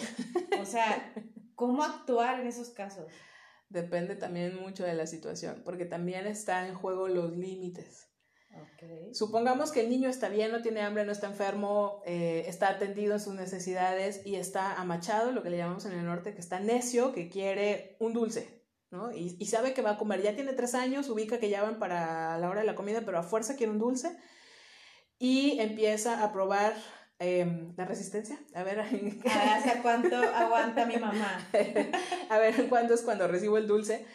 O 0.61 0.67
sea, 0.67 1.15
¿cómo 1.55 1.83
actuar 1.83 2.41
en 2.41 2.47
esos 2.47 2.69
casos? 2.69 3.07
Depende 3.71 4.17
también 4.17 4.61
mucho 4.61 4.85
de 4.85 4.93
la 4.93 5.07
situación, 5.07 5.63
porque 5.65 5.87
también 5.87 6.27
están 6.27 6.67
en 6.67 6.75
juego 6.75 7.09
los 7.09 7.35
límites. 7.35 8.09
Okay. 8.75 9.15
Supongamos 9.15 9.73
que 9.73 9.81
el 9.81 9.89
niño 9.89 10.11
está 10.11 10.29
bien, 10.29 10.53
no 10.53 10.61
tiene 10.61 10.83
hambre, 10.83 11.07
no 11.07 11.13
está 11.13 11.29
enfermo, 11.29 12.03
eh, 12.05 12.45
está 12.49 12.69
atendido 12.69 13.15
en 13.15 13.21
sus 13.21 13.35
necesidades 13.35 14.27
y 14.27 14.35
está 14.35 14.75
amachado, 14.75 15.33
lo 15.33 15.43
que 15.43 15.49
le 15.49 15.57
llamamos 15.57 15.87
en 15.87 15.93
el 15.93 16.05
norte, 16.05 16.35
que 16.35 16.41
está 16.41 16.61
necio, 16.61 17.13
que 17.13 17.31
quiere 17.31 17.97
un 17.99 18.13
dulce. 18.13 18.60
¿No? 18.91 19.13
Y, 19.13 19.37
y, 19.39 19.47
sabe 19.47 19.73
que 19.73 19.83
va 19.83 19.93
a 19.93 19.99
comer. 19.99 20.23
Ya 20.23 20.35
tiene 20.35 20.53
tres 20.53 20.75
años, 20.75 21.09
ubica 21.09 21.39
que 21.39 21.49
ya 21.49 21.63
van 21.63 21.79
para 21.79 22.39
la 22.39 22.51
hora 22.51 22.61
de 22.61 22.67
la 22.67 22.75
comida, 22.75 23.03
pero 23.05 23.19
a 23.19 23.23
fuerza 23.23 23.57
quiere 23.57 23.73
un 23.73 23.79
dulce. 23.79 24.17
Y 25.19 25.61
empieza 25.61 26.25
a 26.25 26.33
probar 26.33 26.75
em, 27.19 27.75
la 27.77 27.85
resistencia. 27.85 28.39
A 28.55 28.63
ver, 28.63 28.81
¿hasta 29.25 29.83
cuánto 29.83 30.17
aguanta 30.17 30.87
mi 30.87 30.97
mamá? 30.97 31.49
a 32.31 32.39
ver, 32.39 32.69
¿cuándo 32.69 32.95
es 32.95 33.03
cuando 33.03 33.29
recibo 33.29 33.59
el 33.59 33.67
dulce? 33.67 34.07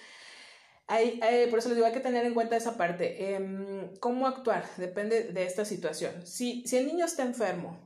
Hay, 0.87 1.19
por 1.49 1.59
eso 1.59 1.69
les 1.69 1.77
digo, 1.77 1.87
hay 1.87 1.93
que 1.93 1.99
tener 1.99 2.25
en 2.25 2.33
cuenta 2.33 2.57
esa 2.57 2.77
parte. 2.77 3.35
Em, 3.35 3.95
¿Cómo 3.99 4.27
actuar? 4.27 4.65
Depende 4.77 5.23
de 5.31 5.45
esta 5.45 5.65
situación. 5.65 6.25
Si, 6.27 6.63
si 6.67 6.77
el 6.77 6.85
niño 6.85 7.05
está 7.05 7.23
enfermo, 7.23 7.84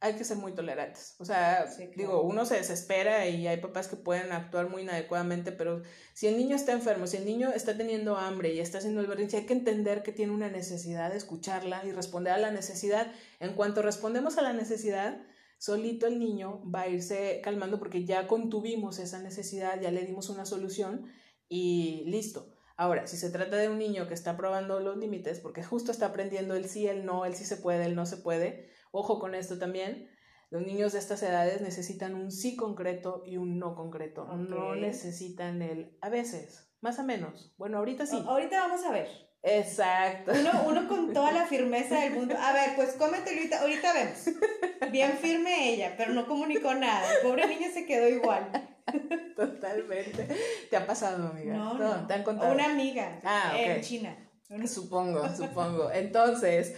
hay 0.00 0.14
que 0.14 0.24
ser 0.24 0.36
muy 0.36 0.52
tolerantes. 0.52 1.16
O 1.18 1.24
sea, 1.24 1.66
digo, 1.96 2.22
uno 2.22 2.44
se 2.44 2.56
desespera 2.56 3.26
y 3.28 3.46
hay 3.46 3.58
papás 3.58 3.88
que 3.88 3.96
pueden 3.96 4.32
actuar 4.32 4.68
muy 4.68 4.82
inadecuadamente, 4.82 5.52
pero 5.52 5.82
si 6.12 6.26
el 6.26 6.36
niño 6.36 6.54
está 6.54 6.72
enfermo, 6.72 7.06
si 7.06 7.16
el 7.16 7.24
niño 7.24 7.50
está 7.52 7.76
teniendo 7.76 8.16
hambre 8.16 8.52
y 8.52 8.60
está 8.60 8.78
haciendo 8.78 9.00
el 9.00 9.06
berrinche, 9.06 9.38
hay 9.38 9.46
que 9.46 9.54
entender 9.54 10.02
que 10.02 10.12
tiene 10.12 10.32
una 10.32 10.50
necesidad 10.50 11.10
de 11.10 11.16
escucharla 11.16 11.84
y 11.84 11.92
responder 11.92 12.32
a 12.32 12.38
la 12.38 12.50
necesidad. 12.50 13.10
En 13.40 13.54
cuanto 13.54 13.82
respondemos 13.82 14.38
a 14.38 14.42
la 14.42 14.52
necesidad, 14.52 15.20
solito 15.58 16.06
el 16.06 16.18
niño 16.18 16.62
va 16.70 16.82
a 16.82 16.88
irse 16.88 17.40
calmando 17.42 17.78
porque 17.78 18.04
ya 18.04 18.26
contuvimos 18.26 18.98
esa 18.98 19.20
necesidad, 19.20 19.80
ya 19.80 19.90
le 19.90 20.04
dimos 20.04 20.28
una 20.28 20.44
solución 20.44 21.06
y 21.48 22.04
listo. 22.06 22.52
Ahora, 22.78 23.06
si 23.06 23.16
se 23.16 23.30
trata 23.30 23.56
de 23.56 23.70
un 23.70 23.78
niño 23.78 24.06
que 24.06 24.12
está 24.12 24.36
probando 24.36 24.80
los 24.80 24.98
límites, 24.98 25.40
porque 25.40 25.64
justo 25.64 25.90
está 25.90 26.06
aprendiendo 26.06 26.54
el 26.54 26.68
sí, 26.68 26.86
el 26.86 27.06
no, 27.06 27.24
el 27.24 27.34
sí 27.34 27.46
se 27.46 27.56
puede, 27.56 27.86
el 27.86 27.94
no 27.94 28.04
se 28.04 28.18
puede, 28.18 28.68
ojo 28.96 29.18
con 29.18 29.34
esto 29.34 29.58
también, 29.58 30.08
los 30.50 30.62
niños 30.62 30.92
de 30.92 31.00
estas 31.00 31.22
edades 31.22 31.60
necesitan 31.60 32.14
un 32.14 32.30
sí 32.30 32.56
concreto 32.56 33.22
y 33.26 33.36
un 33.36 33.58
no 33.58 33.74
concreto, 33.74 34.26
no 34.36 34.74
necesitan 34.74 35.60
el 35.60 35.96
a 36.00 36.08
veces, 36.08 36.70
más 36.80 36.98
o 36.98 37.04
menos. 37.04 37.54
Bueno, 37.58 37.78
ahorita 37.78 38.06
sí. 38.06 38.22
ahorita 38.26 38.60
vamos 38.60 38.84
a 38.84 38.92
ver. 38.92 39.08
Exacto. 39.42 40.32
Uno, 40.66 40.88
con 40.88 41.12
toda 41.12 41.30
la 41.30 41.46
firmeza 41.46 42.00
del 42.00 42.14
mundo. 42.14 42.34
A 42.38 42.52
ver, 42.52 42.74
pues 42.74 42.94
cómetelo 42.94 43.36
ahorita, 43.38 43.60
ahorita 43.60 43.92
vemos. 43.92 44.90
Bien 44.90 45.12
firme 45.18 45.72
ella, 45.72 45.94
pero 45.96 46.12
no 46.12 46.26
comunicó 46.26 46.74
nada. 46.74 47.12
El 47.14 47.22
pobre 47.22 47.46
niño 47.46 47.68
se 47.72 47.86
quedó 47.86 48.08
igual. 48.08 48.50
Totalmente. 49.36 50.28
¿Te 50.70 50.76
ha 50.76 50.86
pasado, 50.86 51.28
amiga? 51.28 51.54
No, 51.54 51.74
no. 51.74 52.06
¿Te 52.06 52.14
han 52.14 52.24
contado? 52.24 52.52
Una 52.52 52.66
amiga 52.66 53.20
ah, 53.24 53.52
en 53.56 53.82
China. 53.82 54.16
Supongo, 54.66 55.28
supongo. 55.36 55.90
Entonces, 55.92 56.74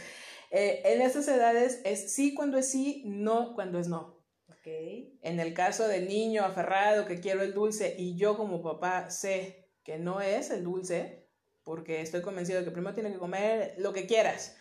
eh, 0.51 0.83
en 0.85 1.03
esas 1.03 1.29
edades 1.29 1.81
es 1.85 2.15
sí 2.15 2.35
cuando 2.35 2.59
es 2.59 2.71
sí, 2.71 3.03
no 3.07 3.55
cuando 3.55 3.79
es 3.79 3.89
no. 3.89 4.19
Okay. 4.61 5.19
En 5.23 5.41
el 5.41 5.55
caso 5.55 5.87
del 5.87 6.09
niño 6.09 6.45
aferrado 6.45 7.07
que 7.07 7.21
quiero 7.21 7.43
el 7.43 7.55
dulce 7.55 7.95
y 7.99 8.17
yo 8.17 8.37
como 8.37 8.63
papá 8.63 9.11
sé 9.11 9.71
que 9.85 9.99
no 9.99 10.21
es 10.21 10.51
el 10.51 10.65
dulce, 10.65 11.29
porque 11.65 12.01
estoy 12.01 12.23
convencido 12.23 12.59
de 12.59 12.65
que 12.65 12.71
primero 12.71 12.95
tiene 12.95 13.13
que 13.13 13.19
comer 13.19 13.75
lo 13.79 13.93
que 13.93 14.07
quieras, 14.07 14.57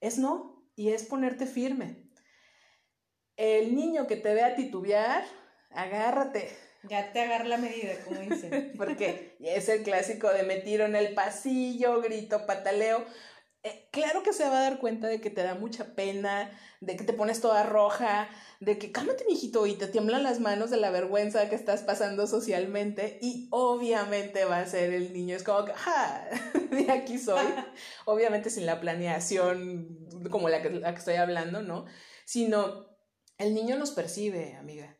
es 0.00 0.18
no 0.18 0.64
y 0.76 0.90
es 0.90 1.04
ponerte 1.04 1.46
firme. 1.46 2.10
El 3.36 3.74
niño 3.74 4.06
que 4.06 4.16
te 4.16 4.34
vea 4.34 4.54
titubear, 4.54 5.24
agárrate, 5.70 6.48
ya 6.88 7.12
te 7.12 7.20
agarra 7.20 7.44
la 7.44 7.56
medida, 7.56 7.94
como 8.04 8.20
dicen. 8.20 8.72
Porque 8.76 9.36
es 9.40 9.68
el 9.68 9.82
clásico 9.82 10.28
de 10.30 10.42
me 10.42 10.56
tiro 10.56 10.84
en 10.84 10.96
el 10.96 11.14
pasillo, 11.14 12.00
grito, 12.00 12.46
pataleo. 12.46 13.04
Eh, 13.66 13.88
claro 13.90 14.22
que 14.22 14.34
se 14.34 14.44
va 14.44 14.58
a 14.58 14.62
dar 14.62 14.78
cuenta 14.78 15.08
de 15.08 15.22
que 15.22 15.30
te 15.30 15.42
da 15.42 15.54
mucha 15.54 15.94
pena, 15.94 16.50
de 16.82 16.96
que 16.96 17.04
te 17.04 17.14
pones 17.14 17.40
toda 17.40 17.62
roja, 17.62 18.28
de 18.60 18.76
que 18.76 18.92
cálmate, 18.92 19.24
mijito, 19.26 19.66
y 19.66 19.74
te 19.74 19.86
tiemblan 19.86 20.22
las 20.22 20.38
manos 20.38 20.68
de 20.68 20.76
la 20.76 20.90
vergüenza 20.90 21.48
que 21.48 21.54
estás 21.54 21.82
pasando 21.82 22.26
socialmente. 22.26 23.18
Y 23.22 23.48
obviamente 23.50 24.44
va 24.44 24.58
a 24.58 24.66
ser 24.66 24.92
el 24.92 25.14
niño, 25.14 25.34
es 25.34 25.42
como 25.42 25.64
que, 25.64 25.72
¡ja! 25.72 26.28
De 26.70 26.92
aquí 26.92 27.18
soy. 27.18 27.42
obviamente 28.04 28.50
sin 28.50 28.66
la 28.66 28.80
planeación 28.80 29.98
como 30.30 30.50
la 30.50 30.60
que, 30.60 30.68
la 30.68 30.92
que 30.92 30.98
estoy 30.98 31.14
hablando, 31.14 31.62
¿no? 31.62 31.86
Sino 32.26 32.86
el 33.38 33.54
niño 33.54 33.78
nos 33.78 33.92
percibe, 33.92 34.56
amiga. 34.56 34.98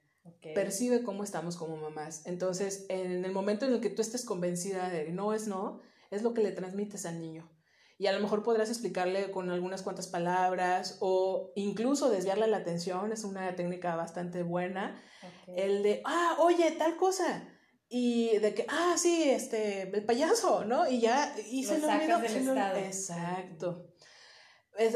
Percibe 0.55 1.03
cómo 1.03 1.23
estamos 1.23 1.57
como 1.57 1.77
mamás. 1.77 2.27
Entonces, 2.27 2.87
en 2.89 3.27
el 3.27 3.33
momento 3.33 3.67
en 3.67 3.75
el 3.75 3.81
que 3.81 3.91
tú 3.91 4.01
estés 4.01 4.25
convencida 4.25 4.89
de 4.89 5.11
no 5.11 5.35
es 5.35 5.49
no, 5.49 5.83
es 6.11 6.23
lo 6.23 6.33
que 6.33 6.43
le 6.43 6.53
transmites 6.53 7.05
al 7.05 7.21
niño. 7.21 7.54
Y 7.97 8.07
a 8.07 8.13
lo 8.13 8.21
mejor 8.21 8.43
podrás 8.43 8.69
explicarle 8.69 9.31
con 9.31 9.51
algunas 9.51 9.83
cuantas 9.83 10.09
palabras 10.09 10.99
o 11.01 11.53
incluso 11.55 12.11
desviarle 12.11 12.49
la 12.49 12.59
atención, 12.59 13.13
es 13.13 13.25
una 13.25 13.55
técnica 13.55 13.95
bastante 13.95 14.43
buena. 14.43 15.01
El 15.47 15.83
de, 15.83 16.03
ah, 16.05 16.37
oye, 16.41 16.71
tal 16.73 16.97
cosa. 16.97 17.49
Y 17.89 18.39
de 18.39 18.55
que, 18.55 18.67
ah, 18.69 18.95
sí, 18.97 19.31
este, 19.31 19.83
el 19.83 20.05
payaso, 20.05 20.65
¿no? 20.65 20.89
Y 20.89 21.01
ya, 21.01 21.35
y 21.51 21.65
se 21.65 21.79
lo 21.79 21.87
olvidó. 21.87 22.19
Exacto 22.77 23.95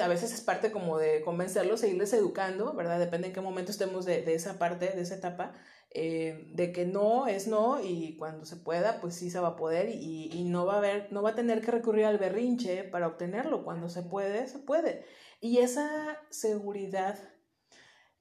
a 0.02 0.09
veces 0.09 0.33
es 0.33 0.40
parte 0.40 0.73
como 0.73 0.99
de 0.99 1.23
convencerlos, 1.23 1.81
seguirles 1.81 2.12
educando, 2.12 2.75
¿verdad? 2.75 2.99
Depende 2.99 3.28
en 3.28 3.33
qué 3.33 3.40
momento 3.40 3.71
estemos 3.71 4.05
de, 4.05 4.23
de 4.23 4.35
esa 4.35 4.59
parte, 4.59 4.88
de 4.88 5.00
esa 5.00 5.14
etapa, 5.14 5.55
eh, 5.90 6.50
de 6.54 6.71
que 6.71 6.85
no 6.85 7.26
es 7.26 7.49
no 7.49 7.83
y 7.83 8.16
cuando 8.18 8.45
se 8.45 8.57
pueda, 8.57 9.00
pues 9.00 9.14
sí 9.14 9.30
se 9.30 9.40
va 9.40 9.49
a 9.49 9.57
poder 9.57 9.88
y, 9.88 10.30
y, 10.33 10.45
no 10.45 10.66
va 10.66 10.75
a 10.75 10.78
haber, 10.78 11.11
no 11.12 11.23
va 11.23 11.30
a 11.30 11.35
tener 11.35 11.62
que 11.62 11.71
recurrir 11.71 12.04
al 12.04 12.18
berrinche 12.18 12.85
para 12.85 13.07
obtenerlo. 13.07 13.64
Cuando 13.64 13.88
se 13.88 14.02
puede, 14.02 14.47
se 14.49 14.59
puede. 14.59 15.04
Y 15.40 15.59
esa 15.59 16.18
seguridad, 16.30 17.18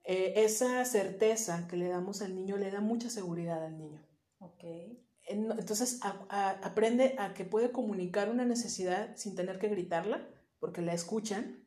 eh, 0.03 0.33
esa 0.37 0.85
certeza 0.85 1.67
que 1.67 1.75
le 1.77 1.89
damos 1.89 2.21
al 2.21 2.35
niño, 2.35 2.57
le 2.57 2.71
da 2.71 2.79
mucha 2.79 3.09
seguridad 3.09 3.65
al 3.65 3.77
niño. 3.77 4.01
Ok. 4.39 4.63
Entonces 5.29 5.99
aprende 6.29 7.15
a 7.17 7.33
que 7.33 7.43
puede 7.43 7.73
comunicar 7.73 8.29
una 8.29 8.45
necesidad 8.45 9.17
sin 9.17 9.35
tener 9.35 9.59
que 9.59 9.67
gritarla 9.67 10.25
porque 10.59 10.81
la 10.81 10.93
escuchan 10.93 11.66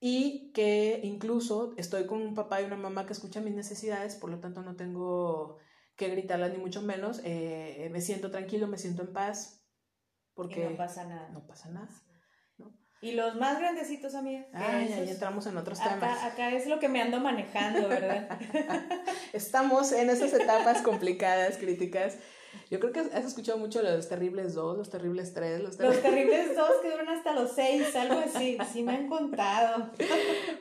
y 0.00 0.50
que 0.52 1.00
incluso 1.04 1.74
estoy 1.76 2.06
con 2.06 2.22
un 2.22 2.34
papá 2.34 2.62
y 2.62 2.64
una 2.64 2.76
mamá 2.76 3.06
que 3.06 3.12
escuchan 3.12 3.44
mis 3.44 3.54
necesidades, 3.54 4.16
por 4.16 4.30
lo 4.30 4.40
tanto 4.40 4.62
no 4.62 4.74
tengo 4.74 5.58
que 5.96 6.08
gritarlas 6.08 6.52
ni 6.52 6.58
mucho 6.58 6.80
menos, 6.80 7.20
eh, 7.24 7.88
me 7.92 8.00
siento 8.00 8.30
tranquilo, 8.30 8.66
me 8.66 8.78
siento 8.78 9.02
en 9.02 9.12
paz, 9.12 9.62
porque 10.34 10.64
no 10.64 10.76
pasa 10.76 11.04
nada. 11.04 11.28
No 11.28 11.46
pasa 11.46 11.68
nada. 11.68 11.90
Y 13.02 13.12
los 13.12 13.34
más 13.36 13.58
grandecitos, 13.58 14.14
amiga. 14.14 14.46
Ah, 14.52 14.82
ya, 14.86 14.98
entramos 14.98 15.46
en 15.46 15.56
otros 15.56 15.78
temas. 15.82 16.22
Acá 16.22 16.50
es 16.50 16.66
lo 16.66 16.78
que 16.78 16.88
me 16.88 17.00
ando 17.00 17.18
manejando, 17.18 17.88
¿verdad? 17.88 18.38
Estamos 19.32 19.92
en 19.92 20.10
esas 20.10 20.34
etapas 20.34 20.82
complicadas, 20.82 21.56
críticas. 21.56 22.18
Yo 22.70 22.78
creo 22.78 22.92
que 22.92 23.00
has 23.00 23.24
escuchado 23.24 23.58
mucho 23.58 23.82
los 23.82 24.08
terribles 24.08 24.54
dos, 24.54 24.78
los 24.78 24.90
terribles 24.90 25.34
tres, 25.34 25.60
los 25.60 25.76
terribles... 25.76 26.02
Los 26.02 26.12
terribles 26.14 26.56
dos 26.56 26.70
que 26.82 26.90
duran 26.90 27.08
hasta 27.08 27.32
los 27.32 27.52
seis, 27.52 27.94
algo 27.96 28.20
así, 28.20 28.58
sí 28.72 28.82
me 28.82 28.92
han 28.92 29.08
contado. 29.08 29.90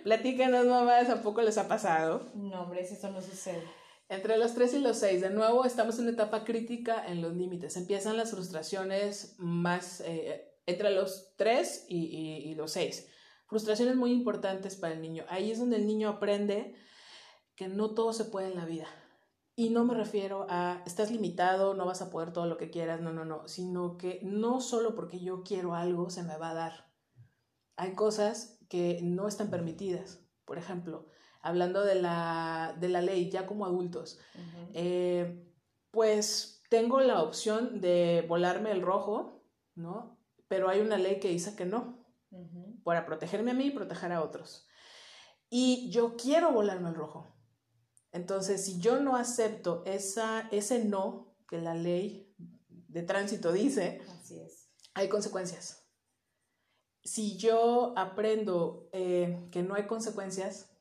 Platícanos, 0.04 0.66
mamás, 0.66 1.10
¿a 1.10 1.22
poco 1.22 1.42
les 1.42 1.58
ha 1.58 1.68
pasado? 1.68 2.28
No, 2.34 2.64
hombre, 2.64 2.82
eso 2.82 3.12
no 3.12 3.22
sucede. 3.22 3.64
Entre 4.10 4.38
los 4.38 4.56
tres 4.56 4.74
y 4.74 4.80
los 4.80 4.98
seis, 4.98 5.22
de 5.22 5.30
nuevo, 5.30 5.66
estamos 5.66 5.98
en 6.00 6.06
una 6.06 6.14
etapa 6.14 6.44
crítica 6.44 7.06
en 7.06 7.22
los 7.22 7.36
límites. 7.36 7.78
Empiezan 7.78 8.18
las 8.18 8.32
frustraciones 8.32 9.36
más 9.38 10.02
eh, 10.02 10.52
entre 10.66 10.90
los 10.90 11.36
tres 11.36 11.86
y, 11.88 12.06
y, 12.06 12.50
y 12.50 12.56
los 12.56 12.72
seis. 12.72 13.08
Frustraciones 13.46 13.96
muy 13.96 14.12
importantes 14.12 14.76
para 14.76 14.96
el 14.96 15.02
niño. 15.02 15.26
Ahí 15.30 15.52
es 15.52 15.60
donde 15.60 15.76
el 15.76 15.86
niño 15.86 16.10
aprende 16.10 16.76
que 17.56 17.68
no 17.68 17.94
todo 17.94 18.14
se 18.14 18.26
puede 18.26 18.48
en 18.48 18.56
la 18.56 18.66
vida 18.66 18.88
y 19.60 19.72
no 19.72 19.84
me 19.84 19.94
refiero 19.94 20.48
a, 20.48 20.82
estás 20.86 21.12
limitado, 21.12 21.74
no 21.74 21.86
vas 21.86 22.02
a 22.02 22.10
poder 22.10 22.32
todo 22.32 22.46
lo 22.46 22.56
que 22.56 22.70
quieras, 22.70 23.02
no, 23.02 23.12
no, 23.12 23.26
no, 23.26 23.46
sino 23.50 23.98
que 23.98 24.22
no 24.24 24.62
solo 24.62 24.96
porque 24.96 25.20
yo 25.20 25.44
quiero 25.44 25.76
algo 25.76 26.10
se 26.10 26.24
me 26.24 26.38
va 26.38 26.52
a 26.52 26.54
dar. 26.54 26.94
Hay 27.76 27.94
cosas 27.94 28.58
que 28.70 29.02
no 29.04 29.28
están 29.28 29.50
permitidas. 29.50 30.26
Por 30.46 30.58
ejemplo, 30.58 31.10
hablando 31.42 31.84
de 31.84 31.96
la, 31.96 32.74
de 32.80 32.88
la 32.88 33.02
ley, 33.02 33.30
ya 33.30 33.46
como 33.46 33.66
adultos, 33.66 34.22
eh, 34.74 35.46
pues 35.92 36.64
tengo 36.70 37.02
la 37.02 37.22
opción 37.22 37.82
de 37.82 38.24
volarme 38.30 38.72
el 38.72 38.82
rojo, 38.82 39.44
¿no? 39.76 40.22
Pero 40.48 40.70
hay 40.70 40.80
una 40.80 40.98
ley 40.98 41.20
que 41.20 41.32
dice 41.32 41.58
que 41.58 41.66
no, 41.66 42.06
para 42.86 43.06
protegerme 43.06 43.52
a 43.52 43.56
mí 43.56 43.66
y 43.66 43.72
proteger 43.72 44.14
a 44.14 44.24
otros. 44.24 44.70
Y 45.50 45.90
yo 45.92 46.16
quiero 46.16 46.54
volarme 46.54 46.88
el 46.88 46.96
rojo 46.96 47.28
entonces, 48.12 48.66
si 48.66 48.80
yo 48.80 49.00
no 49.00 49.16
acepto 49.16 49.84
esa, 49.86 50.48
ese 50.52 50.84
no 50.86 51.36
que 51.48 51.60
la 51.60 51.76
ley 51.76 52.34
de 52.88 53.04
tránsito 53.04 53.52
dice, 53.52 54.02
hay 54.94 55.10
consecuencias. 55.10 55.88
Si 57.04 57.38
yo 57.38 57.94
aprendo 57.98 58.90
eh, 58.94 59.48
que 59.52 59.64
no 59.64 59.76
hay 59.76 59.86
consecuencias, 59.88 60.76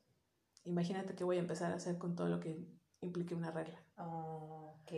imagínate 0.63 1.15
qué 1.15 1.23
voy 1.23 1.37
a 1.37 1.41
empezar 1.41 1.71
a 1.71 1.75
hacer 1.75 1.97
con 1.97 2.15
todo 2.15 2.27
lo 2.27 2.39
que 2.39 2.67
implique 3.01 3.35
una 3.35 3.51
regla. 3.51 3.79
Ok, 3.97 4.91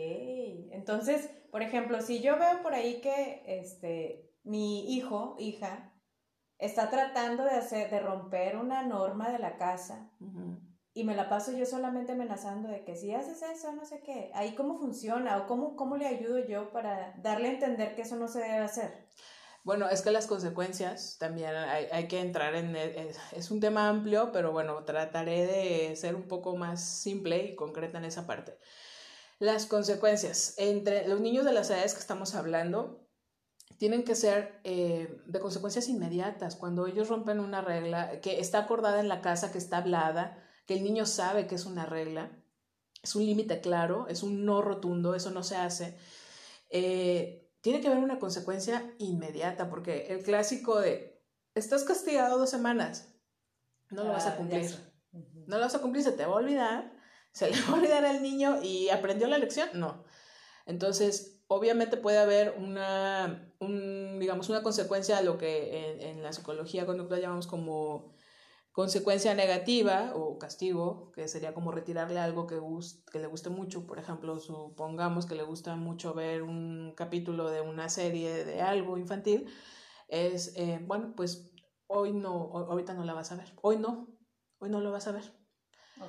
entonces, 0.72 1.28
por 1.50 1.62
ejemplo, 1.62 2.00
si 2.00 2.20
yo 2.20 2.38
veo 2.38 2.62
por 2.62 2.74
ahí 2.74 3.00
que 3.00 3.42
este, 3.46 4.34
mi 4.42 4.94
hijo, 4.94 5.36
hija, 5.38 5.92
está 6.58 6.90
tratando 6.90 7.44
de 7.44 7.50
hacer, 7.50 7.90
de 7.90 8.00
romper 8.00 8.56
una 8.56 8.82
norma 8.82 9.30
de 9.30 9.38
la 9.38 9.56
casa, 9.56 10.10
y 10.94 11.04
me 11.04 11.16
la 11.16 11.28
paso 11.28 11.52
yo 11.52 11.64
solamente 11.64 12.12
amenazando 12.12 12.68
de 12.68 12.84
que 12.84 12.96
si 12.96 13.14
haces 13.14 13.42
eso, 13.42 13.72
no 13.72 13.84
sé 13.84 14.00
qué, 14.00 14.30
ahí 14.34 14.54
cómo 14.54 14.78
funciona 14.78 15.38
o 15.38 15.46
cómo, 15.46 15.74
cómo 15.74 15.96
le 15.96 16.06
ayudo 16.06 16.38
yo 16.40 16.70
para 16.70 17.14
darle 17.18 17.48
a 17.48 17.52
entender 17.52 17.94
que 17.94 18.02
eso 18.02 18.16
no 18.16 18.28
se 18.28 18.40
debe 18.40 18.58
hacer. 18.58 19.08
Bueno, 19.64 19.88
es 19.88 20.02
que 20.02 20.10
las 20.10 20.26
consecuencias 20.26 21.16
también 21.18 21.54
hay, 21.54 21.86
hay 21.92 22.08
que 22.08 22.20
entrar 22.20 22.54
en, 22.56 22.74
e, 22.74 23.10
es, 23.10 23.18
es, 23.32 23.50
un 23.50 23.60
tema 23.60 23.88
amplio, 23.88 24.32
pero 24.32 24.50
bueno, 24.50 24.84
trataré 24.84 25.46
de 25.46 25.96
ser 25.96 26.16
un 26.16 26.26
poco 26.26 26.56
más 26.56 26.84
simple 26.84 27.44
y 27.44 27.54
concreta 27.54 27.98
en 27.98 28.04
esa 28.04 28.26
parte. 28.26 28.58
Las 29.38 29.66
consecuencias 29.66 30.54
entre 30.58 31.08
los 31.08 31.20
niños 31.20 31.44
de 31.44 31.52
las 31.52 31.70
edades 31.70 31.94
que 31.94 32.00
estamos 32.00 32.34
hablando 32.34 33.08
tienen 33.78 34.04
que 34.04 34.14
ser 34.14 34.60
eh, 34.64 35.20
de 35.26 35.40
consecuencias 35.40 35.88
inmediatas. 35.88 36.56
Cuando 36.56 36.86
ellos 36.86 37.08
rompen 37.08 37.40
una 37.40 37.60
regla 37.60 38.20
que 38.20 38.40
está 38.40 38.58
acordada 38.58 39.00
en 39.00 39.08
la 39.08 39.20
casa, 39.20 39.52
que 39.52 39.58
está 39.58 39.78
hablada, 39.78 40.41
que 40.66 40.74
el 40.74 40.84
niño 40.84 41.06
sabe 41.06 41.46
que 41.46 41.54
es 41.54 41.66
una 41.66 41.86
regla, 41.86 42.30
es 43.02 43.16
un 43.16 43.26
límite 43.26 43.60
claro, 43.60 44.06
es 44.08 44.22
un 44.22 44.44
no 44.44 44.62
rotundo, 44.62 45.14
eso 45.14 45.30
no 45.30 45.42
se 45.42 45.56
hace, 45.56 45.98
eh, 46.70 47.50
tiene 47.60 47.80
que 47.80 47.88
haber 47.88 48.02
una 48.02 48.18
consecuencia 48.18 48.94
inmediata, 48.98 49.68
porque 49.68 50.06
el 50.08 50.22
clásico 50.22 50.80
de, 50.80 51.22
estás 51.54 51.84
castigado 51.84 52.38
dos 52.38 52.50
semanas, 52.50 53.14
no 53.90 54.04
lo 54.04 54.10
vas 54.10 54.26
a 54.26 54.32
ah, 54.32 54.36
cumplir. 54.36 54.70
No 55.46 55.58
lo 55.58 55.64
vas 55.64 55.74
a 55.74 55.80
cumplir, 55.80 56.02
se 56.02 56.12
te 56.12 56.24
va 56.24 56.32
a 56.32 56.36
olvidar, 56.36 56.92
se 57.32 57.50
le 57.50 57.56
va 57.62 57.68
a 57.68 57.74
olvidar 57.74 58.04
al 58.04 58.22
niño 58.22 58.62
y 58.62 58.88
aprendió 58.88 59.28
la 59.28 59.38
lección, 59.38 59.68
no. 59.74 60.04
Entonces, 60.64 61.42
obviamente 61.48 61.96
puede 61.96 62.18
haber 62.18 62.54
una, 62.56 63.52
un, 63.58 64.18
digamos, 64.18 64.48
una 64.48 64.62
consecuencia 64.62 65.18
a 65.18 65.22
lo 65.22 65.38
que 65.38 65.92
en, 65.92 66.00
en 66.00 66.22
la 66.22 66.32
psicología 66.32 66.86
conductual 66.86 67.20
llamamos 67.20 67.46
como 67.46 68.14
consecuencia 68.72 69.34
negativa 69.34 70.12
o 70.14 70.38
castigo, 70.38 71.12
que 71.12 71.28
sería 71.28 71.54
como 71.54 71.70
retirarle 71.70 72.18
algo 72.18 72.46
que, 72.46 72.58
que 73.12 73.18
le 73.18 73.26
guste 73.26 73.50
mucho. 73.50 73.86
Por 73.86 73.98
ejemplo, 73.98 74.38
supongamos 74.38 75.26
que 75.26 75.34
le 75.34 75.42
gusta 75.42 75.76
mucho 75.76 76.14
ver 76.14 76.42
un 76.42 76.94
capítulo 76.96 77.50
de 77.50 77.60
una 77.60 77.88
serie 77.88 78.44
de 78.44 78.62
algo 78.62 78.98
infantil, 78.98 79.46
es, 80.08 80.54
eh, 80.56 80.80
bueno, 80.82 81.14
pues 81.16 81.52
hoy 81.86 82.12
no, 82.12 82.50
ahorita 82.54 82.94
no 82.94 83.04
la 83.04 83.14
vas 83.14 83.32
a 83.32 83.36
ver, 83.36 83.52
hoy 83.62 83.76
no, 83.76 84.08
hoy 84.58 84.70
no 84.70 84.80
lo 84.80 84.92
vas 84.92 85.06
a 85.06 85.12
ver. 85.12 85.42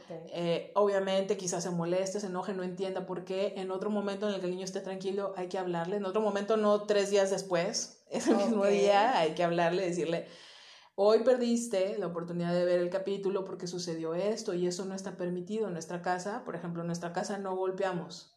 Eh, 0.10 0.72
obviamente 0.76 1.38
quizás 1.38 1.64
se 1.64 1.70
moleste, 1.70 2.20
se 2.20 2.28
enoje, 2.28 2.54
no 2.54 2.64
entienda 2.64 3.06
por 3.06 3.26
qué. 3.26 3.54
En 3.58 3.70
otro 3.72 3.90
momento 3.90 4.28
en 4.28 4.36
el 4.36 4.40
que 4.40 4.48
el 4.48 4.52
niño 4.52 4.66
esté 4.66 4.82
tranquilo 4.82 5.34
hay 5.38 5.50
que 5.50 5.58
hablarle. 5.58 5.98
En 5.98 6.06
otro 6.06 6.22
momento 6.22 6.58
no 6.58 6.84
tres 6.84 7.12
días 7.12 7.30
después, 7.30 8.04
ese 8.10 8.34
mismo 8.34 8.66
día 8.66 9.20
hay 9.20 9.36
que 9.36 9.44
hablarle, 9.44 9.86
decirle, 9.86 10.28
Hoy 10.96 11.24
perdiste 11.24 11.98
la 11.98 12.08
oportunidad 12.08 12.54
de 12.54 12.66
ver 12.66 12.80
el 12.80 12.92
capítulo 12.92 13.46
porque 13.46 13.66
sucedió 13.66 14.14
esto 14.14 14.54
y 14.54 14.68
eso 14.68 14.86
no 14.86 14.94
está 14.94 15.18
permitido 15.18 15.68
en 15.68 15.74
nuestra 15.74 16.04
casa. 16.04 16.44
Por 16.46 16.56
ejemplo, 16.56 16.82
en 16.82 16.88
nuestra 16.88 17.14
casa 17.14 17.40
no 17.40 17.56
golpeamos. 17.56 18.36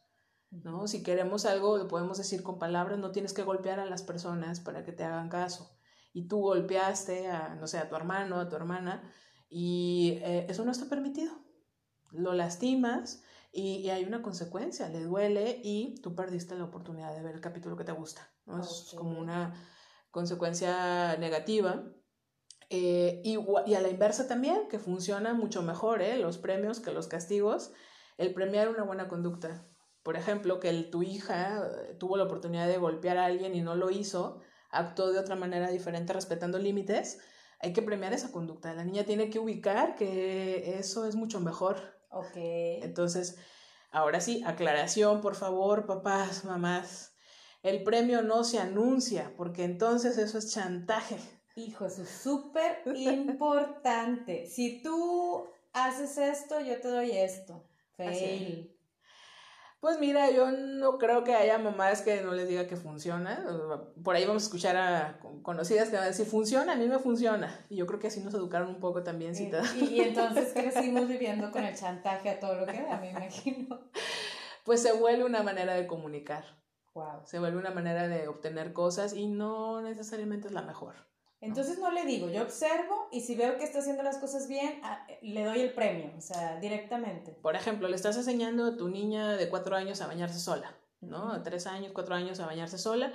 ¿no? 0.49 0.87
Si 0.87 1.03
queremos 1.03 1.45
algo, 1.45 1.77
lo 1.77 1.87
podemos 1.87 2.17
decir 2.17 2.41
con 2.41 2.57
palabras, 2.57 2.97
no 2.97 3.11
tienes 3.11 3.33
que 3.33 3.43
golpear 3.43 3.79
a 3.79 3.85
las 3.85 4.01
personas 4.01 4.59
para 4.59 4.83
que 4.83 4.91
te 4.91 5.03
hagan 5.03 5.29
caso. 5.29 5.77
Y 6.13 6.27
tú 6.27 6.39
golpeaste 6.39 7.27
a, 7.27 7.53
no 7.55 7.67
sé, 7.67 7.77
a 7.77 7.89
tu 7.89 7.95
hermano, 7.95 8.39
a 8.39 8.49
tu 8.49 8.55
hermana, 8.55 9.03
y 9.49 10.19
eh, 10.23 10.47
eso 10.49 10.65
no 10.65 10.71
está 10.71 10.89
permitido. 10.89 11.33
Lo 12.11 12.33
lastimas 12.33 13.21
y, 13.51 13.89
hay 13.89 14.03
una 14.05 14.23
consecuencia, 14.23 14.89
le 14.89 15.03
duele 15.03 15.61
y 15.63 16.01
tú 16.01 16.15
perdiste 16.15 16.55
la 16.55 16.63
oportunidad 16.63 17.13
de 17.13 17.21
ver 17.21 17.35
el 17.35 17.41
capítulo 17.41 17.77
que 17.77 17.83
te 17.83 17.91
gusta. 17.91 18.27
¿no? 18.45 18.61
Es 18.61 18.93
como 18.97 19.19
una 19.19 19.53
consecuencia 20.09 21.17
negativa 21.17 21.83
eh, 22.69 23.21
y, 23.23 23.37
y, 23.65 23.75
a 23.75 23.81
la 23.81 23.89
inversa 23.89 24.27
también, 24.27 24.67
que 24.69 24.79
funciona 24.79 25.33
mucho 25.33 25.61
mejor 25.61 26.01
¿eh? 26.01 26.17
los 26.17 26.37
premios 26.37 26.79
que 26.79 26.91
los 26.91 27.07
castigos, 27.07 27.71
el 28.17 28.33
premiar 28.33 28.69
una 28.69 28.83
buena 28.83 29.07
conducta. 29.07 29.65
Por 30.03 30.17
ejemplo, 30.17 30.59
que 30.59 30.69
el, 30.69 30.89
tu 30.89 31.03
hija 31.03 31.65
eh, 31.65 31.95
tuvo 31.95 32.17
la 32.17 32.23
oportunidad 32.23 32.67
de 32.67 32.77
golpear 32.77 33.17
a 33.17 33.25
alguien 33.25 33.55
y 33.55 33.61
no 33.61 33.75
lo 33.75 33.89
hizo, 33.89 34.41
actuó 34.69 35.11
de 35.11 35.19
otra 35.19 35.35
manera 35.35 35.69
diferente 35.69 36.13
respetando 36.13 36.59
límites, 36.59 37.19
hay 37.59 37.73
que 37.73 37.81
premiar 37.81 38.13
esa 38.13 38.31
conducta. 38.31 38.73
La 38.73 38.83
niña 38.83 39.05
tiene 39.05 39.29
que 39.29 39.39
ubicar 39.39 39.95
que 39.95 40.77
eso 40.77 41.07
es 41.07 41.15
mucho 41.15 41.39
mejor. 41.39 41.77
Ok. 42.09 42.35
Entonces, 42.35 43.37
ahora 43.91 44.19
sí, 44.19 44.43
aclaración, 44.45 45.21
por 45.21 45.35
favor, 45.35 45.85
papás, 45.85 46.45
mamás. 46.45 47.15
El 47.63 47.83
premio 47.83 48.21
no 48.21 48.43
se 48.43 48.59
anuncia, 48.59 49.33
porque 49.35 49.63
entonces 49.63 50.17
eso 50.17 50.37
es 50.37 50.51
chantaje. 50.53 51.17
Hijo, 51.57 51.87
eso 51.87 52.03
es 52.03 52.09
súper 52.09 52.83
importante. 52.85 54.45
si 54.49 54.83
tú 54.83 55.47
haces 55.73 56.17
esto, 56.19 56.59
yo 56.61 56.79
te 56.79 56.87
doy 56.87 57.11
esto. 57.11 57.63
Fail. 57.97 58.77
Pues 59.79 59.99
mira, 59.99 60.29
yo 60.29 60.51
no 60.51 60.99
creo 60.99 61.23
que 61.23 61.33
haya 61.33 61.57
mamás 61.57 62.03
que 62.03 62.21
no 62.21 62.33
les 62.33 62.47
diga 62.47 62.67
que 62.67 62.75
funciona. 62.75 63.43
Por 64.03 64.15
ahí 64.15 64.25
vamos 64.25 64.43
a 64.43 64.45
escuchar 64.45 64.77
a 64.77 65.19
conocidas 65.41 65.89
que 65.89 65.95
van 65.95 66.05
a 66.05 66.07
decir, 66.07 66.27
funciona, 66.27 66.73
a 66.73 66.75
mí 66.75 66.87
me 66.87 66.99
funciona. 66.99 67.59
Y 67.69 67.77
yo 67.77 67.87
creo 67.87 67.99
que 67.99 68.07
así 68.07 68.19
nos 68.19 68.35
educaron 68.35 68.69
un 68.69 68.79
poco 68.79 69.01
también. 69.01 69.33
Y, 69.35 69.85
y, 69.85 70.01
entonces 70.01 70.51
crecimos 70.53 71.07
viviendo 71.07 71.51
con 71.51 71.63
el 71.63 71.75
chantaje 71.75 72.29
a 72.29 72.39
todo 72.39 72.53
lo 72.53 72.67
que 72.67 72.83
da, 72.83 72.99
me 72.99 73.09
imagino. 73.09 73.79
Pues 74.63 74.81
se 74.81 74.91
vuelve 74.91 75.23
una 75.23 75.43
manera 75.43 75.75
de 75.75 75.87
comunicar. 75.87 76.43
Wow. 76.93 77.21
Se 77.23 77.39
vuelve 77.39 77.57
una 77.57 77.71
manera 77.71 78.09
de 78.09 78.27
obtener 78.27 78.73
cosas 78.73 79.13
y 79.13 79.27
no 79.27 79.81
necesariamente 79.81 80.49
es 80.49 80.53
la 80.53 80.61
mejor. 80.61 81.07
Entonces 81.39 81.77
no 81.77 81.91
le 81.91 82.03
digo, 82.05 82.29
yo 82.29 82.41
observo 82.41 83.09
y 83.11 83.21
si 83.21 83.35
veo 83.35 83.57
que 83.57 83.63
está 83.63 83.79
haciendo 83.79 84.01
las 84.01 84.17
cosas 84.17 84.47
bien, 84.47 84.79
ah, 84.83 85.05
le 85.21 85.43
doy 85.43 85.61
el 85.61 85.73
premio, 85.73 86.11
o 86.17 86.21
sea, 86.21 86.59
directamente. 86.59 87.31
Por 87.31 87.55
ejemplo, 87.55 87.87
le 87.87 87.95
estás 87.95 88.17
enseñando 88.17 88.65
a 88.65 88.77
tu 88.77 88.89
niña 88.89 89.37
de 89.37 89.47
cuatro 89.49 89.75
años 89.75 90.01
a 90.01 90.07
bañarse 90.07 90.39
sola, 90.39 90.75
¿no? 90.99 91.31
A 91.31 91.43
tres 91.43 91.67
años, 91.67 91.91
cuatro 91.93 92.15
años 92.15 92.39
a 92.39 92.47
bañarse 92.47 92.79
sola, 92.79 93.13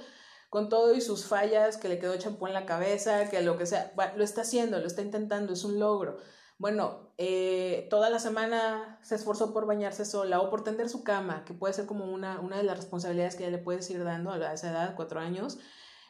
con 0.51 0.69
todo 0.69 0.95
y 0.95 1.01
sus 1.01 1.27
fallas, 1.27 1.77
que 1.79 1.89
le 1.89 1.99
quedó 1.99 2.17
champú 2.17 2.47
en 2.47 2.53
la 2.53 2.65
cabeza, 2.65 3.29
que 3.29 3.43
lo 3.43 3.59
que 3.59 3.67
sea, 3.67 3.93
lo 4.17 4.23
está 4.23 4.43
haciendo, 4.43 4.79
lo 4.79 4.87
está 4.87 5.03
intentando, 5.03 5.53
es 5.53 5.65
un 5.65 5.81
logro. 5.81 6.19
Bueno, 6.59 7.13
eh, 7.19 7.89
toda 7.91 8.09
la 8.09 8.21
semana 8.21 9.01
se 9.03 9.17
esforzó 9.17 9.53
por 9.53 9.67
bañarse 9.67 10.05
sola 10.05 10.41
o 10.41 10.49
por 10.49 10.63
tender 10.63 10.89
su 10.89 11.03
cama, 11.03 11.45
que 11.45 11.55
puede 11.55 11.75
ser 11.75 11.87
como 11.87 12.05
una, 12.05 12.39
una 12.39 12.59
de 12.59 12.63
las 12.63 12.77
responsabilidades 12.77 13.35
que 13.35 13.43
ya 13.43 13.51
le 13.51 13.59
puedes 13.59 13.91
ir 13.91 14.05
dando 14.05 14.31
a 14.31 14.53
esa 14.53 14.71
edad, 14.71 14.95
cuatro 14.95 15.19
años. 15.19 15.59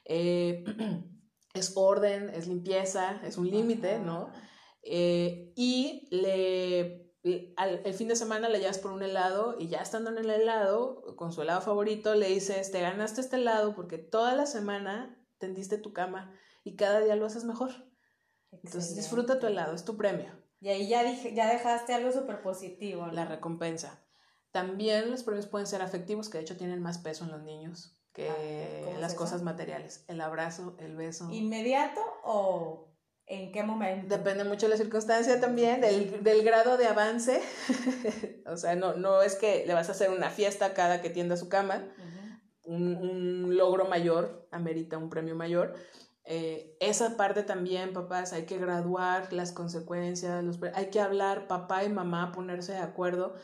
Eh, 0.05 0.63
es 1.55 1.73
orden, 1.77 2.31
es 2.31 2.47
limpieza, 2.47 3.21
es 3.25 3.37
un 3.37 3.51
límite, 3.51 3.99
¿no? 3.99 4.31
Eh, 4.83 5.53
y 5.55 6.09
le, 6.11 7.13
el 7.23 7.95
fin 7.95 8.09
de 8.09 8.17
semana 8.17 8.49
le 8.49 8.59
llevas 8.59 8.79
por 8.79 8.93
un 8.93 9.03
helado 9.03 9.57
y 9.59 9.69
ya 9.69 9.81
estando 9.81 10.11
en 10.11 10.19
el 10.19 10.31
helado, 10.31 11.15
con 11.17 11.33
su 11.33 11.43
helado 11.43 11.61
favorito, 11.61 12.15
le 12.15 12.29
dices, 12.29 12.73
te 12.73 12.81
ganaste 12.81 13.21
este 13.21 13.37
helado 13.37 13.75
porque 13.75 13.99
toda 13.99 14.35
la 14.35 14.47
semana 14.47 15.25
tendiste 15.39 15.79
tu 15.79 15.93
cama 15.93 16.35
y 16.65 16.77
cada 16.77 17.01
día 17.01 17.17
lo 17.17 17.27
haces 17.27 17.45
mejor. 17.45 17.71
Entonces 18.51 18.97
disfruta 18.97 19.39
tu 19.39 19.47
helado, 19.47 19.75
es 19.75 19.85
tu 19.85 19.97
premio. 19.97 20.33
Y 20.61 20.69
ahí 20.69 20.89
ya, 20.89 21.03
dije, 21.03 21.35
ya 21.35 21.51
dejaste 21.53 21.93
algo 21.93 22.13
súper 22.13 22.41
positivo. 22.43 23.07
La 23.07 23.25
recompensa. 23.25 24.05
También 24.53 25.11
los 25.11 25.25
premios 25.25 25.47
pueden 25.47 25.67
ser 25.67 25.83
afectivos, 25.83 26.29
que 26.29 26.39
de 26.39 26.45
hecho 26.45 26.57
tienen 26.57 26.83
más 26.83 26.99
peso 26.99 27.25
en 27.25 27.33
los 27.33 27.43
niños 27.43 28.02
que 28.13 28.95
las 29.01 29.15
cosas 29.15 29.43
materiales. 29.43 30.05
El 30.09 30.21
abrazo, 30.21 30.77
el 30.79 30.97
beso. 30.97 31.29
¿Inmediato 31.31 32.01
o 32.25 32.89
en 33.27 33.53
qué 33.53 33.63
momento? 33.63 34.15
Depende 34.15 34.45
mucho 34.45 34.67
de 34.67 34.71
la 34.71 34.77
circunstancia 34.77 35.41
también, 35.41 35.81
del, 35.81 36.23
del 36.23 36.43
grado 36.45 36.77
de 36.77 36.87
avance. 36.87 37.41
o 38.47 38.57
sea, 38.57 38.75
no, 38.75 38.95
no 38.95 39.23
es 39.23 39.37
que 39.37 39.65
le 39.67 39.75
vas 39.75 39.89
a 39.89 39.93
hacer 39.93 40.11
una 40.11 40.31
fiesta 40.31 40.75
cada 40.75 41.01
que 41.01 41.11
tienda 41.11 41.37
su 41.37 41.49
cama. 41.49 41.85
un, 42.65 42.97
un, 42.97 43.57
logro 43.57 43.87
mayor 43.87 44.47
amerita 44.51 44.99
un 44.99 45.09
premio 45.09 45.35
mayor. 45.35 45.75
Eh, 46.25 46.77
esa 46.79 47.17
parte 47.17 47.43
también, 47.43 47.93
papás, 47.93 48.33
hay 48.33 48.45
que 48.45 48.59
graduar 48.59 49.33
las 49.33 49.51
consecuencias, 49.53 50.45
los, 50.45 50.61
hay 50.75 50.87
que 50.91 51.01
hablar, 51.01 51.49
papá 51.49 51.83
y 51.83 51.89
mamá, 51.89 52.31
ponerse 52.31 52.73
de 52.73 52.79
acuerdo 52.79 53.35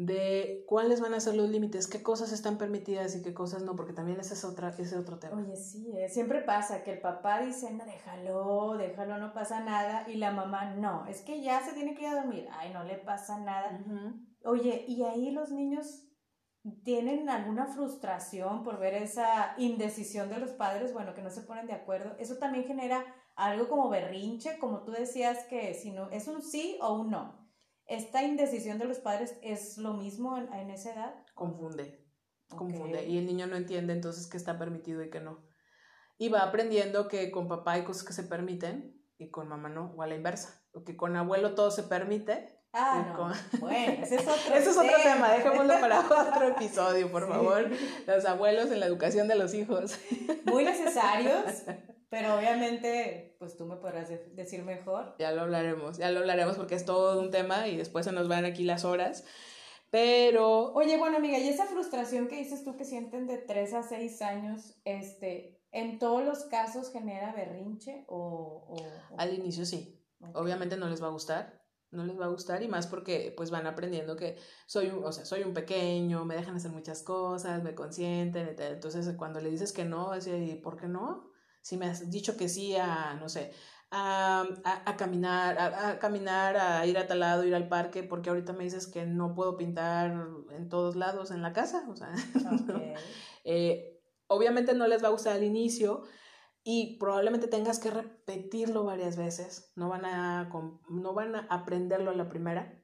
de 0.00 0.64
cuáles 0.66 1.02
van 1.02 1.12
a 1.12 1.20
ser 1.20 1.34
los 1.34 1.50
límites, 1.50 1.86
qué 1.86 2.02
cosas 2.02 2.32
están 2.32 2.56
permitidas 2.56 3.14
y 3.16 3.22
qué 3.22 3.34
cosas 3.34 3.64
no, 3.64 3.76
porque 3.76 3.92
también 3.92 4.18
ese 4.18 4.32
es, 4.32 4.46
otra, 4.46 4.70
ese 4.70 4.96
otro 4.96 5.18
tema. 5.18 5.36
Oye, 5.36 5.54
sí, 5.56 5.92
eh, 5.94 6.08
siempre 6.08 6.40
pasa 6.40 6.82
que 6.82 6.92
el 6.92 7.00
papá 7.02 7.42
dice, 7.42 7.70
no, 7.74 7.84
déjalo, 7.84 8.78
déjalo, 8.78 9.18
no 9.18 9.34
pasa 9.34 9.60
nada, 9.60 10.08
y 10.08 10.14
la 10.14 10.30
mamá, 10.30 10.74
no, 10.74 11.06
es 11.06 11.20
que 11.20 11.42
ya 11.42 11.60
se 11.60 11.74
tiene 11.74 11.94
que 11.94 12.04
ir 12.04 12.08
a 12.08 12.14
dormir, 12.14 12.48
ay, 12.52 12.72
no 12.72 12.82
le 12.82 12.96
pasa 12.96 13.40
nada. 13.40 13.78
Oye, 14.42 14.86
y 14.88 15.02
ahí 15.04 15.32
los 15.32 15.52
niños 15.52 16.06
tienen 16.82 17.28
alguna 17.28 17.66
frustración 17.66 18.62
por 18.62 18.78
ver 18.78 18.94
esa 18.94 19.54
indecisión 19.58 20.30
de 20.30 20.38
los 20.38 20.52
padres, 20.52 20.94
bueno, 20.94 21.12
que 21.12 21.20
no 21.20 21.30
se 21.30 21.42
ponen 21.42 21.66
de 21.66 21.74
acuerdo, 21.74 22.16
eso 22.18 22.38
también 22.38 22.64
genera 22.64 23.04
algo 23.36 23.68
como 23.68 23.90
berrinche, 23.90 24.58
como 24.58 24.82
tú 24.82 24.92
decías 24.92 25.44
que 25.44 25.74
si 25.74 25.90
no, 25.90 26.08
es 26.08 26.26
un 26.26 26.40
sí 26.40 26.78
o 26.80 26.94
un 26.94 27.10
no. 27.10 27.39
¿Esta 27.90 28.22
indecisión 28.22 28.78
de 28.78 28.84
los 28.84 29.00
padres 29.00 29.36
es 29.42 29.76
lo 29.76 29.94
mismo 29.94 30.38
en, 30.38 30.70
esa 30.70 30.94
edad? 30.94 31.12
Confunde, 31.34 32.06
confunde. 32.48 33.04
Y 33.04 33.18
el 33.18 33.26
niño 33.26 33.48
no 33.48 33.56
entiende 33.56 33.92
entonces 33.92 34.28
qué 34.28 34.36
está 34.36 34.60
permitido 34.60 35.02
y 35.02 35.10
qué 35.10 35.18
no. 35.18 35.44
Y 36.16 36.28
va 36.28 36.42
aprendiendo 36.42 37.08
que 37.08 37.32
con 37.32 37.48
papá 37.48 37.72
hay 37.72 37.82
cosas 37.82 38.04
que 38.04 38.12
se 38.12 38.22
permiten 38.22 38.96
y 39.18 39.32
con 39.32 39.48
mamá 39.48 39.70
no, 39.70 39.92
o 39.96 40.02
a 40.02 40.06
la 40.06 40.14
inversa. 40.14 40.62
O 40.72 40.84
que 40.84 40.96
con 40.96 41.16
abuelo 41.16 41.56
todo 41.56 41.72
se 41.72 41.82
permite. 41.82 42.62
Ah, 42.72 43.12
no. 43.12 43.32
Bueno, 43.60 44.04
ese 44.04 44.14
es 44.14 44.22
otro 44.28 44.54
Ese 44.54 44.70
es 44.70 44.76
otro 44.78 44.96
tema, 45.02 45.32
dejémoslo 45.32 45.80
para 45.80 46.00
otro 46.28 46.46
episodio, 46.46 47.10
por 47.10 47.26
favor. 47.26 47.70
Los 48.06 48.24
abuelos 48.24 48.70
en 48.70 48.78
la 48.78 48.86
educación 48.86 49.26
de 49.26 49.34
los 49.34 49.52
hijos. 49.52 49.98
Muy 50.44 50.62
necesarios, 50.62 51.64
pero 52.10 52.36
obviamente, 52.36 53.36
pues 53.38 53.56
tú 53.56 53.64
me 53.66 53.76
podrás 53.76 54.08
decir 54.34 54.64
mejor. 54.64 55.14
Ya 55.20 55.30
lo 55.30 55.42
hablaremos, 55.42 55.96
ya 55.96 56.10
lo 56.10 56.20
hablaremos 56.20 56.56
porque 56.56 56.74
es 56.74 56.84
todo 56.84 57.20
un 57.20 57.30
tema 57.30 57.68
y 57.68 57.76
después 57.76 58.04
se 58.04 58.12
nos 58.12 58.26
van 58.28 58.44
aquí 58.44 58.64
las 58.64 58.84
horas. 58.84 59.24
Pero... 59.90 60.72
Oye, 60.74 60.98
bueno, 60.98 61.18
amiga, 61.18 61.38
y 61.38 61.48
esa 61.48 61.66
frustración 61.66 62.26
que 62.26 62.36
dices 62.36 62.64
tú 62.64 62.76
que 62.76 62.84
sienten 62.84 63.28
de 63.28 63.38
3 63.38 63.74
a 63.74 63.82
6 63.84 64.22
años, 64.22 64.74
este, 64.84 65.62
¿en 65.70 66.00
todos 66.00 66.24
los 66.24 66.44
casos 66.44 66.92
genera 66.92 67.32
berrinche 67.32 68.04
o...? 68.08 68.76
Al 69.16 69.32
inicio 69.32 69.64
sí. 69.64 70.04
Obviamente 70.34 70.76
no 70.76 70.88
les 70.88 71.02
va 71.02 71.06
a 71.06 71.12
gustar, 71.12 71.64
no 71.92 72.04
les 72.04 72.20
va 72.20 72.26
a 72.26 72.28
gustar 72.28 72.62
y 72.62 72.68
más 72.68 72.86
porque 72.86 73.32
pues 73.36 73.50
van 73.50 73.66
aprendiendo 73.66 74.16
que 74.16 74.36
soy 74.66 74.88
un, 74.88 75.04
o 75.04 75.12
sea, 75.12 75.24
soy 75.24 75.42
un 75.42 75.54
pequeño, 75.54 76.24
me 76.24 76.36
dejan 76.36 76.56
hacer 76.56 76.72
muchas 76.72 77.02
cosas, 77.02 77.62
me 77.62 77.74
consienten, 77.74 78.54
entonces 78.58 79.14
cuando 79.16 79.40
le 79.40 79.50
dices 79.50 79.72
que 79.72 79.84
no, 79.84 80.12
es 80.12 80.28
¿por 80.62 80.76
qué 80.76 80.88
no? 80.88 81.29
Si 81.62 81.76
me 81.76 81.86
has 81.86 82.10
dicho 82.10 82.36
que 82.36 82.48
sí 82.48 82.76
a, 82.76 83.14
no 83.14 83.28
sé, 83.28 83.52
a, 83.90 84.46
a, 84.86 84.96
caminar, 84.96 85.58
a, 85.58 85.98
caminar, 85.98 86.56
a 86.56 86.86
ir 86.86 86.96
a 86.96 87.06
tal 87.06 87.20
lado, 87.20 87.44
ir 87.44 87.54
al 87.54 87.68
parque, 87.68 88.02
porque 88.02 88.30
ahorita 88.30 88.52
me 88.52 88.64
dices 88.64 88.86
que 88.86 89.04
no 89.04 89.34
puedo 89.34 89.56
pintar 89.56 90.28
en 90.50 90.68
todos 90.68 90.96
lados 90.96 91.30
en 91.30 91.42
la 91.42 91.52
casa, 91.52 91.86
o 91.88 91.96
sea, 91.96 92.12
eh, 93.44 94.00
obviamente 94.28 94.74
no 94.74 94.86
les 94.86 95.02
va 95.02 95.08
a 95.08 95.12
gustar 95.12 95.34
al 95.34 95.44
inicio 95.44 96.02
y 96.62 96.98
probablemente 96.98 97.48
tengas 97.48 97.80
que 97.80 97.90
repetirlo 97.90 98.84
varias 98.84 99.16
veces, 99.16 99.72
no 99.74 99.88
van 99.88 100.04
a, 100.04 100.50
no 100.88 101.14
van 101.14 101.34
a 101.34 101.46
aprenderlo 101.50 102.10
a 102.10 102.14
la 102.14 102.28
primera. 102.28 102.76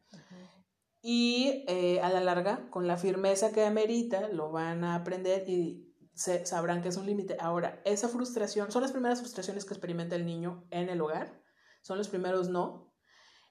Y 1.08 1.64
eh, 1.68 2.00
a 2.00 2.08
la 2.08 2.20
larga, 2.20 2.68
con 2.70 2.88
la 2.88 2.96
firmeza 2.96 3.52
que 3.52 3.64
amerita, 3.64 4.28
lo 4.28 4.50
van 4.50 4.82
a 4.82 4.96
aprender 4.96 5.48
y 5.48 5.85
se, 6.16 6.46
sabrán 6.46 6.82
que 6.82 6.88
es 6.88 6.96
un 6.96 7.06
límite. 7.06 7.36
Ahora, 7.38 7.80
esa 7.84 8.08
frustración, 8.08 8.72
son 8.72 8.82
las 8.82 8.92
primeras 8.92 9.20
frustraciones 9.20 9.64
que 9.64 9.74
experimenta 9.74 10.16
el 10.16 10.26
niño 10.26 10.66
en 10.70 10.88
el 10.88 11.00
hogar, 11.00 11.42
son 11.82 11.98
los 11.98 12.08
primeros 12.08 12.48
no. 12.48 12.92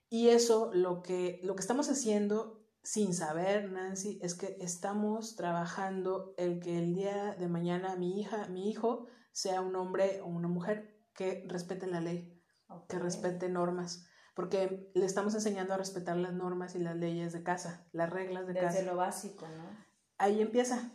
Y 0.10 0.30
eso, 0.30 0.72
lo 0.74 1.02
que, 1.02 1.40
lo 1.44 1.56
que 1.56 1.62
estamos 1.62 1.90
haciendo 1.90 2.66
sin 2.84 3.14
saber, 3.14 3.72
Nancy, 3.72 4.20
es 4.22 4.36
que 4.36 4.58
estamos 4.60 5.36
trabajando 5.36 6.34
el 6.38 6.60
que 6.60 6.78
el 6.78 6.94
día 6.94 7.36
de 7.36 7.48
mañana 7.48 7.96
mi 7.96 8.20
hija, 8.20 8.48
mi 8.48 8.70
hijo, 8.70 9.08
sea 9.32 9.62
un 9.62 9.76
hombre 9.76 10.22
o 10.22 10.28
una 10.28 10.48
mujer 10.48 11.04
que 11.14 11.46
respete 11.48 11.88
la 11.88 12.02
ley, 12.02 12.42
que 12.88 13.00
respete 13.00 13.50
normas, 13.50 14.08
porque 14.36 14.92
le 14.94 15.06
estamos 15.06 15.34
enseñando 15.34 15.74
a 15.74 15.78
respetar 15.78 16.18
las 16.18 16.34
normas 16.34 16.76
y 16.76 16.80
las 16.80 16.96
leyes 16.96 17.34
de 17.34 17.44
casa, 17.44 17.88
las 17.92 18.10
reglas 18.10 18.48
de 18.48 18.54
casa. 18.54 18.68
Desde 18.68 18.86
lo 18.86 18.96
básico, 18.96 19.48
¿no? 19.48 19.86
Ahí 20.18 20.42
empieza. 20.42 20.92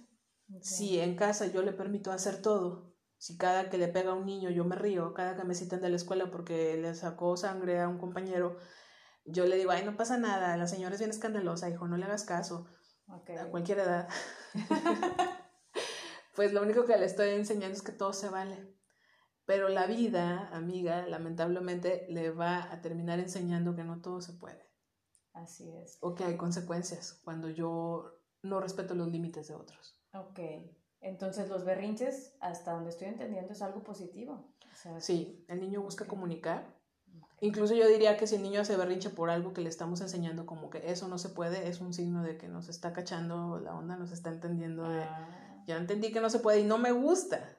Si 0.63 0.99
en 1.01 1.17
casa 1.17 1.47
yo 1.47 1.63
le 1.63 1.73
permito 1.73 2.11
hacer 2.11 2.43
todo, 2.43 2.95
si 3.19 3.37
cada 3.37 3.71
que 3.71 3.79
le 3.79 3.89
pega 3.89 4.11
a 4.11 4.15
un 4.15 4.27
niño 4.27 4.51
yo 4.51 4.65
me 4.65 4.77
río, 4.77 5.15
cada 5.15 5.37
que 5.37 5.45
me 5.45 5.55
citan 5.55 5.81
de 5.81 5.91
la 5.91 5.97
escuela 5.97 6.31
porque 6.31 6.77
le 6.77 6.95
sacó 6.95 7.37
sangre 7.37 7.81
a 7.81 7.89
un 7.89 7.99
compañero, 7.99 8.57
yo 9.25 9.47
le 9.47 9.57
digo, 9.57 9.71
ay, 9.71 9.85
no 9.85 9.97
pasa 9.97 10.17
nada, 10.19 10.57
la 10.57 10.67
señora 10.67 10.95
es 10.95 11.01
bien 11.01 11.11
escandalosa, 11.11 11.69
hijo, 11.71 11.87
no 11.87 11.97
le 11.97 12.05
hagas 12.05 12.25
caso, 12.25 12.67
a 13.09 13.51
cualquier 13.51 13.81
edad. 13.81 14.09
pues 16.35 16.53
lo 16.53 16.63
único 16.63 16.85
que 16.85 16.97
le 16.97 17.05
estoy 17.05 17.31
enseñando 17.31 17.77
es 17.77 17.83
que 17.83 17.93
todo 17.93 18.13
se 18.13 18.29
vale. 18.29 18.75
Pero 19.45 19.69
la 19.69 19.87
vida, 19.87 20.49
amiga, 20.53 21.07
lamentablemente 21.07 22.07
le 22.09 22.31
va 22.31 22.73
a 22.73 22.81
terminar 22.81 23.19
enseñando 23.19 23.75
que 23.75 23.85
no 23.85 24.01
todo 24.01 24.21
se 24.21 24.33
puede. 24.35 24.65
Así 25.33 25.71
es. 25.77 25.99
O 26.01 26.15
que 26.15 26.25
hay 26.25 26.37
consecuencias 26.37 27.21
cuando 27.25 27.49
yo 27.49 28.21
no 28.43 28.61
respeto 28.61 28.95
los 28.95 29.09
límites 29.09 29.49
de 29.49 29.55
otros. 29.55 30.00
Ok. 30.13 30.41
Entonces 31.01 31.49
los 31.49 31.65
berrinches, 31.65 32.35
hasta 32.41 32.73
donde 32.73 32.91
estoy 32.91 33.09
entendiendo, 33.09 33.53
es 33.53 33.63
algo 33.63 33.83
positivo. 33.83 34.53
sí, 34.99 35.45
el 35.49 35.61
niño 35.61 35.83
busca 35.83 36.07
comunicar. 36.07 36.79
Incluso 37.41 37.75
yo 37.75 37.89
diría 37.89 38.19
que 38.19 38.27
si 38.27 38.37
el 38.37 38.43
niño 38.43 38.61
hace 38.61 38.77
berrinche 38.77 39.09
por 39.09 39.31
algo 39.31 39.55
que 39.55 39.63
le 39.63 39.71
estamos 39.71 40.03
enseñando 40.03 40.45
como 40.45 40.69
que 40.69 40.91
eso 40.91 41.09
no 41.09 41.17
se 41.17 41.31
puede, 41.31 41.69
es 41.69 41.81
un 41.81 41.95
signo 41.95 42.23
de 42.23 42.37
que 42.37 42.49
nos 42.49 42.69
está 42.69 42.93
cachando 42.93 43.59
la 43.59 43.75
onda, 43.75 43.97
nos 43.97 44.13
está 44.13 44.29
entendiendo 44.29 44.87
de, 44.87 45.03
ah. 45.03 45.65
ya 45.67 45.79
entendí 45.79 46.13
que 46.13 46.21
no 46.21 46.29
se 46.29 46.41
puede 46.41 46.61
y 46.61 46.65
no 46.65 46.77
me 46.77 46.93
gusta. 46.93 47.57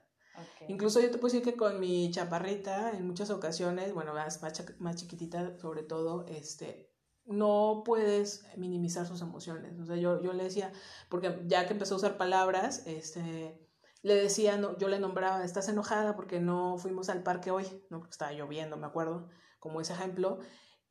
Incluso 0.67 0.99
yo 0.99 1.09
te 1.11 1.17
puedo 1.17 1.33
decir 1.33 1.43
que 1.43 1.57
con 1.57 1.79
mi 1.79 2.11
chaparrita, 2.11 2.91
en 2.91 3.05
muchas 3.05 3.31
ocasiones, 3.31 3.93
bueno, 3.93 4.13
más, 4.13 4.39
más 4.79 4.95
chiquitita 4.95 5.57
sobre 5.57 5.83
todo, 5.83 6.25
este, 6.27 6.90
no 7.25 7.83
puedes 7.85 8.45
minimizar 8.57 9.05
sus 9.05 9.21
emociones. 9.21 9.79
O 9.79 9.85
sea, 9.85 9.95
yo, 9.95 10.21
yo 10.21 10.33
le 10.33 10.43
decía, 10.43 10.71
porque 11.09 11.41
ya 11.45 11.65
que 11.65 11.73
empezó 11.73 11.95
a 11.95 11.97
usar 11.97 12.17
palabras, 12.17 12.83
este, 12.85 13.59
le 14.01 14.15
decía, 14.15 14.57
no, 14.57 14.77
yo 14.77 14.87
le 14.87 14.99
nombraba, 14.99 15.43
estás 15.43 15.69
enojada 15.69 16.15
porque 16.15 16.39
no 16.39 16.77
fuimos 16.77 17.09
al 17.09 17.23
parque 17.23 17.51
hoy, 17.51 17.65
no 17.89 17.99
porque 17.99 18.11
estaba 18.11 18.33
lloviendo, 18.33 18.77
me 18.77 18.87
acuerdo, 18.87 19.29
como 19.59 19.81
ese 19.81 19.93
ejemplo. 19.93 20.39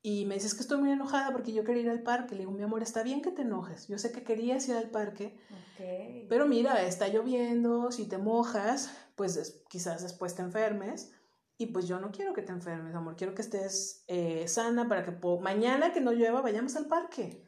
Y 0.02 0.24
me 0.24 0.34
dices 0.34 0.54
que 0.54 0.60
estoy 0.60 0.78
muy 0.78 0.90
enojada 0.90 1.30
porque 1.32 1.52
yo 1.52 1.62
quería 1.62 1.82
ir 1.82 1.90
al 1.90 2.02
parque. 2.02 2.34
Le 2.34 2.40
digo, 2.40 2.52
mi 2.52 2.62
amor, 2.62 2.82
está 2.82 3.02
bien 3.02 3.20
que 3.20 3.32
te 3.32 3.42
enojes. 3.42 3.86
Yo 3.86 3.98
sé 3.98 4.12
que 4.12 4.22
querías 4.22 4.66
ir 4.68 4.76
al 4.76 4.90
parque. 4.90 5.38
Pero 6.28 6.46
mira, 6.46 6.82
está 6.82 7.08
lloviendo, 7.08 7.92
si 7.92 8.08
te 8.08 8.16
mojas, 8.16 8.90
pues 9.14 9.62
quizás 9.68 10.02
después 10.02 10.34
te 10.34 10.42
enfermes. 10.42 11.12
Y 11.60 11.66
pues 11.66 11.86
yo 11.86 12.00
no 12.00 12.10
quiero 12.10 12.32
que 12.32 12.40
te 12.40 12.52
enfermes, 12.52 12.94
amor, 12.94 13.16
quiero 13.16 13.34
que 13.34 13.42
estés 13.42 14.02
eh, 14.08 14.48
sana 14.48 14.88
para 14.88 15.04
que 15.04 15.12
mañana 15.42 15.92
que 15.92 16.00
no 16.00 16.10
llueva 16.10 16.40
vayamos 16.40 16.74
al 16.74 16.86
parque. 16.86 17.46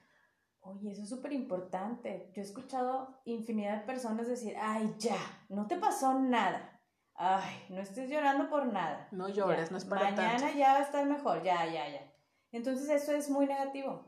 Oye, 0.61 0.93
eso 0.93 1.05
es 1.05 1.09
súper 1.09 1.33
importante. 1.33 2.31
Yo 2.35 2.43
he 2.43 2.45
escuchado 2.45 3.23
infinidad 3.25 3.79
de 3.79 3.87
personas 3.87 4.29
decir, 4.29 4.55
ay, 4.61 4.95
ya, 4.99 5.17
no 5.49 5.67
te 5.67 5.79
pasó 5.79 6.13
nada. 6.19 6.79
Ay, 7.15 7.65
no 7.71 7.81
estés 7.81 8.11
llorando 8.11 8.51
por 8.51 8.67
nada. 8.67 9.09
No 9.13 9.31
llores, 9.31 9.71
no 9.71 9.79
es 9.79 9.87
para 9.87 10.11
Mañana 10.11 10.53
ya 10.53 10.75
va 10.75 10.81
a 10.81 10.83
estar 10.83 11.07
mejor, 11.07 11.43
ya, 11.43 11.65
ya, 11.65 11.89
ya. 11.89 12.13
Entonces 12.51 12.91
eso 12.91 13.13
es 13.13 13.31
muy 13.31 13.47
negativo. 13.47 14.05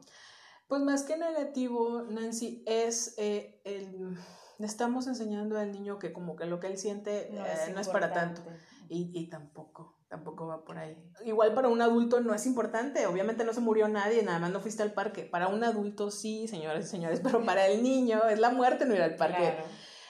Pues 0.68 0.82
más 0.82 1.04
que 1.04 1.16
negativo, 1.16 2.02
Nancy, 2.02 2.62
es 2.66 3.14
eh, 3.16 3.62
el... 3.64 4.18
Le 4.58 4.66
estamos 4.66 5.06
enseñando 5.06 5.58
al 5.58 5.72
niño 5.72 5.98
que 5.98 6.12
como 6.12 6.36
que 6.36 6.46
lo 6.46 6.60
que 6.60 6.68
él 6.68 6.78
siente 6.78 7.30
no 7.32 7.44
es, 7.44 7.68
eh, 7.68 7.72
no 7.74 7.80
es 7.80 7.88
para 7.88 8.12
tanto. 8.12 8.42
Y, 8.88 9.10
y 9.14 9.28
tampoco 9.28 9.94
tampoco 10.14 10.46
va 10.46 10.64
por 10.64 10.78
ahí. 10.78 10.96
Igual 11.24 11.54
para 11.54 11.68
un 11.68 11.82
adulto 11.82 12.20
no 12.20 12.34
es 12.34 12.46
importante, 12.46 13.06
obviamente 13.06 13.44
no 13.44 13.52
se 13.52 13.60
murió 13.60 13.88
nadie, 13.88 14.22
nada 14.22 14.38
más 14.38 14.52
no 14.52 14.60
fuiste 14.60 14.82
al 14.84 14.92
parque. 14.92 15.24
Para 15.24 15.48
un 15.48 15.64
adulto 15.64 16.12
sí, 16.12 16.46
señoras 16.46 16.84
y 16.84 16.88
señores, 16.88 17.20
pero 17.22 17.44
para 17.44 17.66
el 17.66 17.82
niño 17.82 18.22
es 18.28 18.38
la 18.38 18.50
muerte 18.50 18.86
no 18.86 18.94
ir 18.94 19.02
al 19.02 19.16
parque. 19.16 19.56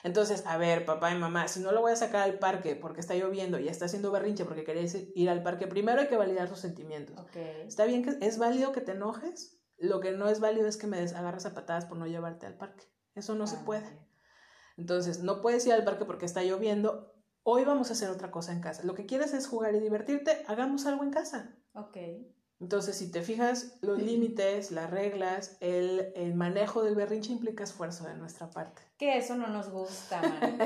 Entonces, 0.03 0.43
a 0.45 0.57
ver, 0.57 0.85
papá 0.85 1.11
y 1.11 1.17
mamá, 1.17 1.47
si 1.47 1.59
no 1.59 1.71
lo 1.71 1.81
voy 1.81 1.91
a 1.91 1.95
sacar 1.95 2.21
al 2.21 2.37
parque 2.37 2.75
porque 2.75 2.99
está 2.99 3.15
lloviendo 3.15 3.57
y 3.57 3.67
está 3.67 3.85
haciendo 3.85 4.11
berrinche 4.11 4.45
porque 4.45 4.63
queréis 4.63 4.95
ir 5.15 5.29
al 5.31 5.41
parque, 5.41 5.65
primero 5.65 5.99
hay 5.99 6.07
que 6.07 6.17
validar 6.17 6.47
sus 6.47 6.59
sentimientos. 6.59 7.17
Está 7.65 7.85
bien 7.85 8.03
que 8.03 8.15
es 8.21 8.37
válido 8.37 8.71
que 8.71 8.81
te 8.81 8.91
enojes, 8.91 9.59
lo 9.79 10.01
que 10.01 10.11
no 10.11 10.29
es 10.29 10.39
válido 10.39 10.67
es 10.67 10.77
que 10.77 10.85
me 10.85 10.99
agarres 10.99 11.47
a 11.47 11.55
patadas 11.55 11.85
por 11.85 11.97
no 11.97 12.05
llevarte 12.05 12.45
al 12.45 12.55
parque. 12.55 12.85
Eso 13.15 13.33
no 13.33 13.47
se 13.47 13.55
ah, 13.55 13.63
puede. 13.65 13.99
Entonces, 14.77 15.23
no 15.23 15.41
puedes 15.41 15.65
ir 15.65 15.73
al 15.73 15.83
parque 15.83 16.05
porque 16.05 16.25
está 16.25 16.43
lloviendo 16.43 17.15
hoy 17.47 17.63
vamos 17.63 17.91
a 17.91 17.93
hacer 17.93 18.09
otra 18.09 18.31
cosa 18.31 18.51
en 18.51 18.59
casa. 18.59 18.83
Lo 18.83 18.95
que 18.95 19.05
quieres 19.05 19.33
es 19.33 19.47
jugar 19.47 19.75
y 19.75 19.79
divertirte, 19.79 20.43
hagamos 20.47 20.85
algo 20.87 21.03
en 21.03 21.11
casa. 21.11 21.55
Ok. 21.73 21.97
Entonces, 22.59 22.97
si 22.97 23.11
te 23.11 23.21
fijas, 23.21 23.77
los 23.81 24.01
límites, 24.01 24.71
las 24.71 24.89
reglas, 24.89 25.57
el, 25.59 26.33
manejo 26.33 26.83
del 26.83 26.95
berrinche 26.95 27.31
implica 27.31 27.63
esfuerzo 27.63 28.07
de 28.07 28.15
nuestra 28.15 28.49
parte. 28.49 28.81
Que 28.97 29.17
eso 29.17 29.35
no 29.35 29.47
nos 29.47 29.69
gusta, 29.69 30.21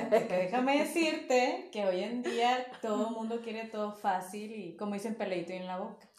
Porque 0.09 0.37
déjame 0.37 0.79
decirte 0.79 1.69
que 1.73 1.85
hoy 1.85 2.01
en 2.01 2.21
día 2.23 2.65
todo 2.81 3.09
el 3.09 3.13
mundo 3.13 3.41
quiere 3.41 3.67
todo 3.67 3.91
fácil 3.91 4.51
y, 4.51 4.77
como 4.77 4.93
dicen, 4.93 5.15
peleito 5.15 5.51
en 5.51 5.67
la 5.67 5.79
boca. 5.79 6.09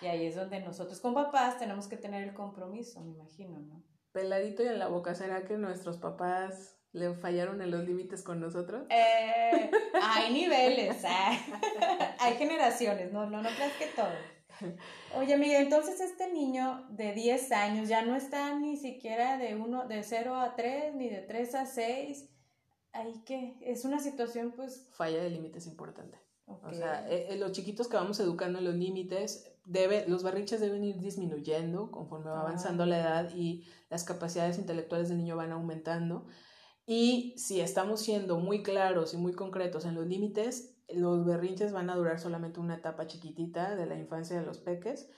Y 0.00 0.06
ahí 0.06 0.26
es 0.26 0.34
donde 0.34 0.60
nosotros 0.60 1.00
con 1.00 1.14
papás 1.14 1.58
tenemos 1.58 1.86
que 1.86 1.96
tener 1.96 2.24
el 2.26 2.34
compromiso, 2.34 3.00
me 3.02 3.10
imagino, 3.10 3.60
¿no? 3.60 3.84
Peladito 4.12 4.62
y 4.64 4.66
en 4.66 4.78
la 4.78 4.88
boca, 4.88 5.14
¿será 5.14 5.44
que 5.44 5.58
nuestros 5.58 5.98
papás 5.98 6.77
¿Le 6.92 7.14
fallaron 7.14 7.60
en 7.60 7.70
los 7.70 7.84
límites 7.84 8.22
con 8.22 8.40
nosotros? 8.40 8.86
Eh, 8.88 9.70
hay 10.02 10.32
niveles, 10.32 11.04
¿eh? 11.04 11.38
hay 12.18 12.34
generaciones, 12.34 13.12
no, 13.12 13.28
no, 13.28 13.42
no 13.42 13.48
creas 13.50 13.72
que 13.74 13.86
todo. 13.94 14.08
Oye, 15.16 15.36
Miguel, 15.36 15.64
entonces 15.64 16.00
este 16.00 16.32
niño 16.32 16.86
de 16.90 17.12
10 17.12 17.52
años 17.52 17.88
ya 17.88 18.02
no 18.02 18.16
está 18.16 18.58
ni 18.58 18.76
siquiera 18.76 19.36
de, 19.38 19.54
uno, 19.54 19.86
de 19.86 20.02
0 20.02 20.34
a 20.34 20.56
3, 20.56 20.94
ni 20.94 21.08
de 21.08 21.20
3 21.20 21.54
a 21.54 21.66
6. 21.66 22.28
¿Ahí 22.92 23.22
qué? 23.24 23.56
Es 23.60 23.84
una 23.84 24.00
situación, 24.00 24.52
pues... 24.56 24.88
Falla 24.90 25.22
de 25.22 25.30
límites 25.30 25.66
importante. 25.66 26.18
O 26.46 26.72
sea, 26.72 27.06
eh, 27.10 27.36
los 27.38 27.52
chiquitos 27.52 27.88
que 27.88 27.96
vamos 27.96 28.18
educando 28.20 28.58
en 28.58 28.64
los 28.64 28.74
límites, 28.74 29.52
debe, 29.66 30.06
los 30.08 30.22
barriches 30.22 30.60
deben 30.60 30.82
ir 30.82 30.98
disminuyendo 30.98 31.90
conforme 31.90 32.30
va 32.30 32.40
avanzando 32.40 32.86
la 32.86 32.98
edad 32.98 33.30
y 33.34 33.66
las 33.90 34.04
capacidades 34.04 34.58
intelectuales 34.58 35.10
del 35.10 35.18
niño 35.18 35.36
van 35.36 35.52
aumentando. 35.52 36.26
Y 36.90 37.34
si 37.36 37.60
estamos 37.60 38.00
siendo 38.00 38.38
muy 38.38 38.62
claros 38.62 39.12
y 39.12 39.18
muy 39.18 39.34
concretos 39.34 39.84
en 39.84 39.94
los 39.94 40.06
límites, 40.06 40.74
los 40.88 41.26
berrinches 41.26 41.70
van 41.70 41.90
a 41.90 41.94
durar 41.94 42.18
solamente 42.18 42.60
una 42.60 42.76
etapa 42.76 43.06
chiquitita 43.06 43.76
de 43.76 43.84
la 43.84 43.98
infancia 43.98 44.40
de 44.40 44.46
los 44.46 44.56
peques 44.56 45.10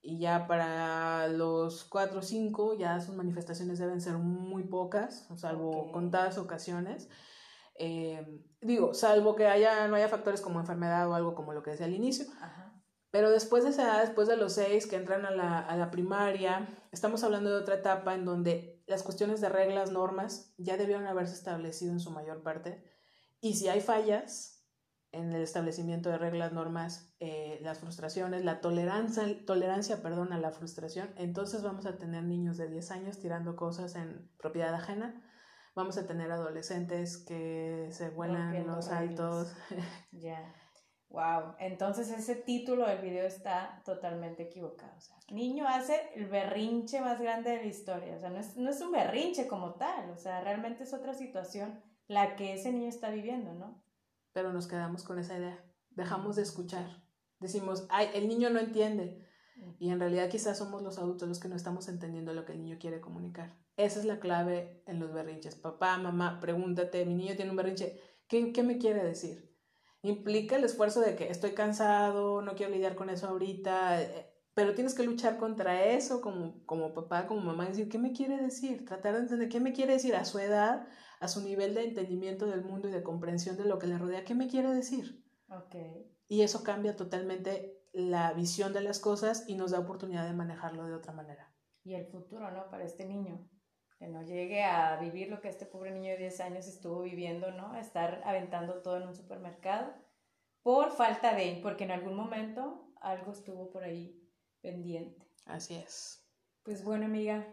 y 0.00 0.20
ya 0.20 0.46
para 0.46 1.28
los 1.28 1.84
4 1.84 2.20
o 2.20 2.22
5 2.22 2.78
ya 2.78 2.98
sus 3.02 3.14
manifestaciones 3.14 3.78
deben 3.78 4.00
ser 4.00 4.14
muy 4.14 4.62
pocas, 4.62 5.28
salvo 5.36 5.92
contadas 5.92 6.38
ocasiones. 6.38 7.10
Eh, 7.74 8.26
digo, 8.62 8.94
salvo 8.94 9.36
que 9.36 9.48
haya, 9.48 9.86
no 9.86 9.96
haya 9.96 10.08
factores 10.08 10.40
como 10.40 10.60
enfermedad 10.60 11.10
o 11.10 11.14
algo 11.14 11.34
como 11.34 11.52
lo 11.52 11.62
que 11.62 11.72
decía 11.72 11.84
al 11.84 11.94
inicio. 11.94 12.24
Pero 13.10 13.30
después 13.30 13.64
de 13.64 13.70
esa 13.70 13.82
edad, 13.82 14.00
después 14.00 14.28
de 14.28 14.38
los 14.38 14.54
6 14.54 14.86
que 14.86 14.96
entran 14.96 15.26
a 15.26 15.30
la, 15.30 15.58
a 15.58 15.76
la 15.76 15.90
primaria, 15.90 16.66
estamos 16.90 17.22
hablando 17.22 17.50
de 17.50 17.56
otra 17.56 17.74
etapa 17.74 18.14
en 18.14 18.24
donde 18.24 18.77
las 18.88 19.02
cuestiones 19.02 19.40
de 19.40 19.48
reglas, 19.48 19.92
normas, 19.92 20.54
ya 20.56 20.76
debieron 20.76 21.06
haberse 21.06 21.34
establecido 21.34 21.92
en 21.92 22.00
su 22.00 22.10
mayor 22.10 22.42
parte. 22.42 22.82
Y 23.40 23.54
si 23.54 23.68
hay 23.68 23.80
fallas 23.80 24.66
en 25.12 25.32
el 25.32 25.42
establecimiento 25.42 26.10
de 26.10 26.18
reglas, 26.18 26.52
normas, 26.52 27.14
eh, 27.20 27.58
las 27.62 27.80
frustraciones, 27.80 28.44
la 28.44 28.60
tolerancia, 28.60 29.24
tolerancia 29.46 30.02
perdón, 30.02 30.32
a 30.32 30.38
la 30.38 30.50
frustración, 30.50 31.10
entonces 31.16 31.62
vamos 31.62 31.86
a 31.86 31.98
tener 31.98 32.24
niños 32.24 32.56
de 32.56 32.68
10 32.68 32.90
años 32.90 33.18
tirando 33.20 33.56
cosas 33.56 33.94
en 33.94 34.30
propiedad 34.38 34.74
ajena. 34.74 35.22
Vamos 35.74 35.96
a 35.96 36.06
tener 36.06 36.30
adolescentes 36.32 37.18
que 37.18 37.88
se 37.92 38.10
vuelan 38.10 38.66
los 38.66 38.88
altos. 38.88 39.54
Ya. 40.12 40.52
Wow, 41.10 41.54
entonces 41.58 42.10
ese 42.10 42.34
título 42.34 42.86
del 42.86 43.00
video 43.00 43.26
está 43.26 43.82
totalmente 43.84 44.42
equivocado. 44.42 44.94
O 44.96 45.00
sea, 45.00 45.17
niño 45.30 45.66
hace 45.68 46.10
el 46.14 46.26
berrinche 46.26 47.00
más 47.00 47.20
grande 47.20 47.50
de 47.50 47.56
la 47.58 47.66
historia. 47.66 48.16
O 48.16 48.20
sea, 48.20 48.30
no 48.30 48.38
es, 48.38 48.56
no 48.56 48.70
es 48.70 48.80
un 48.80 48.92
berrinche 48.92 49.46
como 49.46 49.74
tal. 49.74 50.10
O 50.10 50.16
sea, 50.16 50.40
realmente 50.40 50.84
es 50.84 50.94
otra 50.94 51.14
situación 51.14 51.80
la 52.06 52.36
que 52.36 52.54
ese 52.54 52.72
niño 52.72 52.88
está 52.88 53.10
viviendo, 53.10 53.52
¿no? 53.54 53.82
Pero 54.32 54.52
nos 54.52 54.66
quedamos 54.66 55.04
con 55.04 55.18
esa 55.18 55.38
idea. 55.38 55.62
Dejamos 55.90 56.36
de 56.36 56.42
escuchar. 56.42 57.02
Decimos, 57.40 57.86
ay, 57.90 58.08
el 58.14 58.28
niño 58.28 58.50
no 58.50 58.58
entiende. 58.58 59.26
Y 59.78 59.90
en 59.90 60.00
realidad 60.00 60.30
quizás 60.30 60.58
somos 60.58 60.82
los 60.82 60.98
adultos 60.98 61.28
los 61.28 61.40
que 61.40 61.48
no 61.48 61.56
estamos 61.56 61.88
entendiendo 61.88 62.32
lo 62.32 62.44
que 62.44 62.52
el 62.52 62.62
niño 62.62 62.78
quiere 62.78 63.00
comunicar. 63.00 63.56
Esa 63.76 64.00
es 64.00 64.06
la 64.06 64.20
clave 64.20 64.82
en 64.86 65.00
los 65.00 65.12
berrinches. 65.12 65.56
Papá, 65.56 65.98
mamá, 65.98 66.40
pregúntate, 66.40 67.04
mi 67.04 67.14
niño 67.14 67.36
tiene 67.36 67.50
un 67.50 67.56
berrinche, 67.56 68.00
¿qué, 68.28 68.52
qué 68.52 68.62
me 68.62 68.78
quiere 68.78 69.04
decir? 69.04 69.48
Implica 70.02 70.56
el 70.56 70.64
esfuerzo 70.64 71.00
de 71.00 71.16
que 71.16 71.28
estoy 71.28 71.52
cansado, 71.52 72.40
no 72.42 72.54
quiero 72.54 72.72
lidiar 72.72 72.94
con 72.94 73.10
eso 73.10 73.28
ahorita, 73.28 74.02
eh, 74.02 74.27
pero 74.58 74.74
tienes 74.74 74.96
que 74.96 75.04
luchar 75.04 75.36
contra 75.36 75.84
eso 75.84 76.20
como, 76.20 76.66
como 76.66 76.92
papá, 76.92 77.28
como 77.28 77.42
mamá, 77.42 77.66
decir, 77.66 77.88
¿qué 77.88 77.96
me 77.96 78.10
quiere 78.10 78.38
decir? 78.38 78.84
Tratar 78.84 79.14
de 79.14 79.20
entender 79.20 79.48
qué 79.48 79.60
me 79.60 79.72
quiere 79.72 79.92
decir 79.92 80.16
a 80.16 80.24
su 80.24 80.40
edad, 80.40 80.88
a 81.20 81.28
su 81.28 81.44
nivel 81.44 81.76
de 81.76 81.84
entendimiento 81.84 82.44
del 82.44 82.64
mundo 82.64 82.88
y 82.88 82.90
de 82.90 83.04
comprensión 83.04 83.56
de 83.56 83.66
lo 83.66 83.78
que 83.78 83.86
le 83.86 83.96
rodea, 83.96 84.24
¿qué 84.24 84.34
me 84.34 84.48
quiere 84.48 84.74
decir? 84.74 85.24
Okay. 85.48 86.12
Y 86.26 86.42
eso 86.42 86.64
cambia 86.64 86.96
totalmente 86.96 87.84
la 87.92 88.32
visión 88.32 88.72
de 88.72 88.80
las 88.80 88.98
cosas 88.98 89.44
y 89.46 89.54
nos 89.54 89.70
da 89.70 89.78
oportunidad 89.78 90.26
de 90.26 90.34
manejarlo 90.34 90.88
de 90.88 90.94
otra 90.94 91.12
manera. 91.12 91.54
Y 91.84 91.94
el 91.94 92.08
futuro, 92.08 92.50
¿no? 92.50 92.68
Para 92.68 92.82
este 92.82 93.06
niño, 93.06 93.48
que 93.96 94.08
no 94.08 94.24
llegue 94.24 94.64
a 94.64 94.98
vivir 94.98 95.30
lo 95.30 95.40
que 95.40 95.50
este 95.50 95.66
pobre 95.66 95.92
niño 95.92 96.10
de 96.10 96.18
10 96.18 96.40
años 96.40 96.66
estuvo 96.66 97.02
viviendo, 97.02 97.52
¿no? 97.52 97.76
Estar 97.76 98.22
aventando 98.24 98.82
todo 98.82 98.96
en 98.96 99.06
un 99.06 99.14
supermercado 99.14 99.94
por 100.64 100.90
falta 100.90 101.36
de, 101.36 101.60
porque 101.62 101.84
en 101.84 101.92
algún 101.92 102.16
momento 102.16 102.92
algo 103.00 103.30
estuvo 103.30 103.70
por 103.70 103.84
ahí 103.84 104.27
pendiente. 104.68 105.26
Así 105.46 105.74
es. 105.74 106.22
Pues 106.62 106.84
bueno, 106.84 107.06
amiga, 107.06 107.46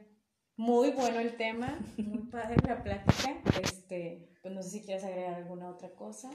muy 0.58 0.91
bueno 0.91 1.19
el 1.19 1.38
tema, 1.38 1.80
muy 1.97 2.23
padre 2.30 2.58
la 2.67 2.84
plática. 2.84 3.41
Este, 3.62 4.30
pues 4.41 4.54
no 4.54 4.62
sé 4.62 4.69
si 4.69 4.82
quieres 4.84 5.06
agregar 5.06 5.36
alguna 5.36 5.69
otra 5.69 5.95
cosa. 5.95 6.30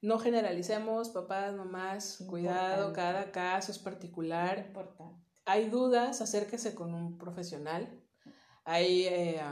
No 0.00 0.18
generalicemos, 0.18 1.10
papás, 1.10 1.54
mamás, 1.54 2.24
cuidado, 2.26 2.92
cada 2.94 3.32
caso 3.32 3.70
es 3.70 3.78
particular. 3.78 4.64
Importante. 4.68 5.22
Hay 5.44 5.68
dudas, 5.68 6.22
acérquese 6.22 6.74
con 6.74 6.94
un 6.94 7.18
profesional. 7.18 8.02
Hay, 8.64 9.06
eh, 9.06 9.42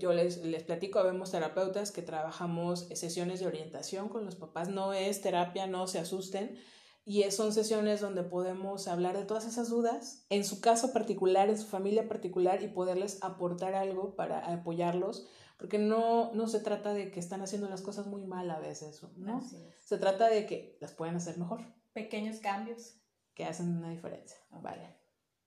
yo 0.00 0.12
les, 0.12 0.38
les 0.38 0.64
platico, 0.64 1.02
vemos 1.04 1.30
terapeutas 1.30 1.92
que 1.92 2.02
trabajamos 2.02 2.88
sesiones 2.88 3.38
de 3.38 3.46
orientación 3.46 4.08
con 4.08 4.24
los 4.24 4.34
papás. 4.34 4.68
No 4.68 4.92
es 4.92 5.20
terapia, 5.20 5.68
no 5.68 5.86
se 5.86 6.00
asusten. 6.00 6.58
Y 7.08 7.28
son 7.30 7.52
sesiones 7.54 8.02
donde 8.02 8.22
podemos 8.22 8.86
hablar 8.86 9.16
de 9.16 9.24
todas 9.24 9.46
esas 9.46 9.70
dudas, 9.70 10.26
en 10.28 10.44
su 10.44 10.60
caso 10.60 10.92
particular, 10.92 11.48
en 11.48 11.56
su 11.56 11.66
familia 11.66 12.06
particular, 12.06 12.62
y 12.62 12.68
poderles 12.68 13.18
aportar 13.22 13.74
algo 13.74 14.14
para 14.14 14.40
apoyarlos 14.52 15.26
porque 15.58 15.78
no, 15.78 16.32
no 16.34 16.46
se 16.46 16.60
trata 16.60 16.94
de 16.94 17.10
que 17.10 17.18
están 17.18 17.42
haciendo 17.42 17.68
las 17.68 17.82
cosas 17.82 18.06
muy 18.06 18.24
mal 18.24 18.48
a 18.50 18.60
veces, 18.60 19.02
¿no? 19.16 19.42
Se 19.84 19.98
trata 19.98 20.28
de 20.28 20.46
que 20.46 20.78
las 20.80 20.92
pueden 20.92 21.16
hacer 21.16 21.36
mejor. 21.36 21.60
Pequeños 21.92 22.38
cambios. 22.38 22.94
Que 23.34 23.44
hacen 23.44 23.76
una 23.76 23.90
diferencia. 23.90 24.36
Vale. 24.50 24.96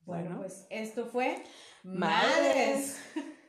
Bueno, 0.02 0.40
pues 0.40 0.66
esto 0.70 1.06
fue 1.06 1.44
Madres. 1.84 2.98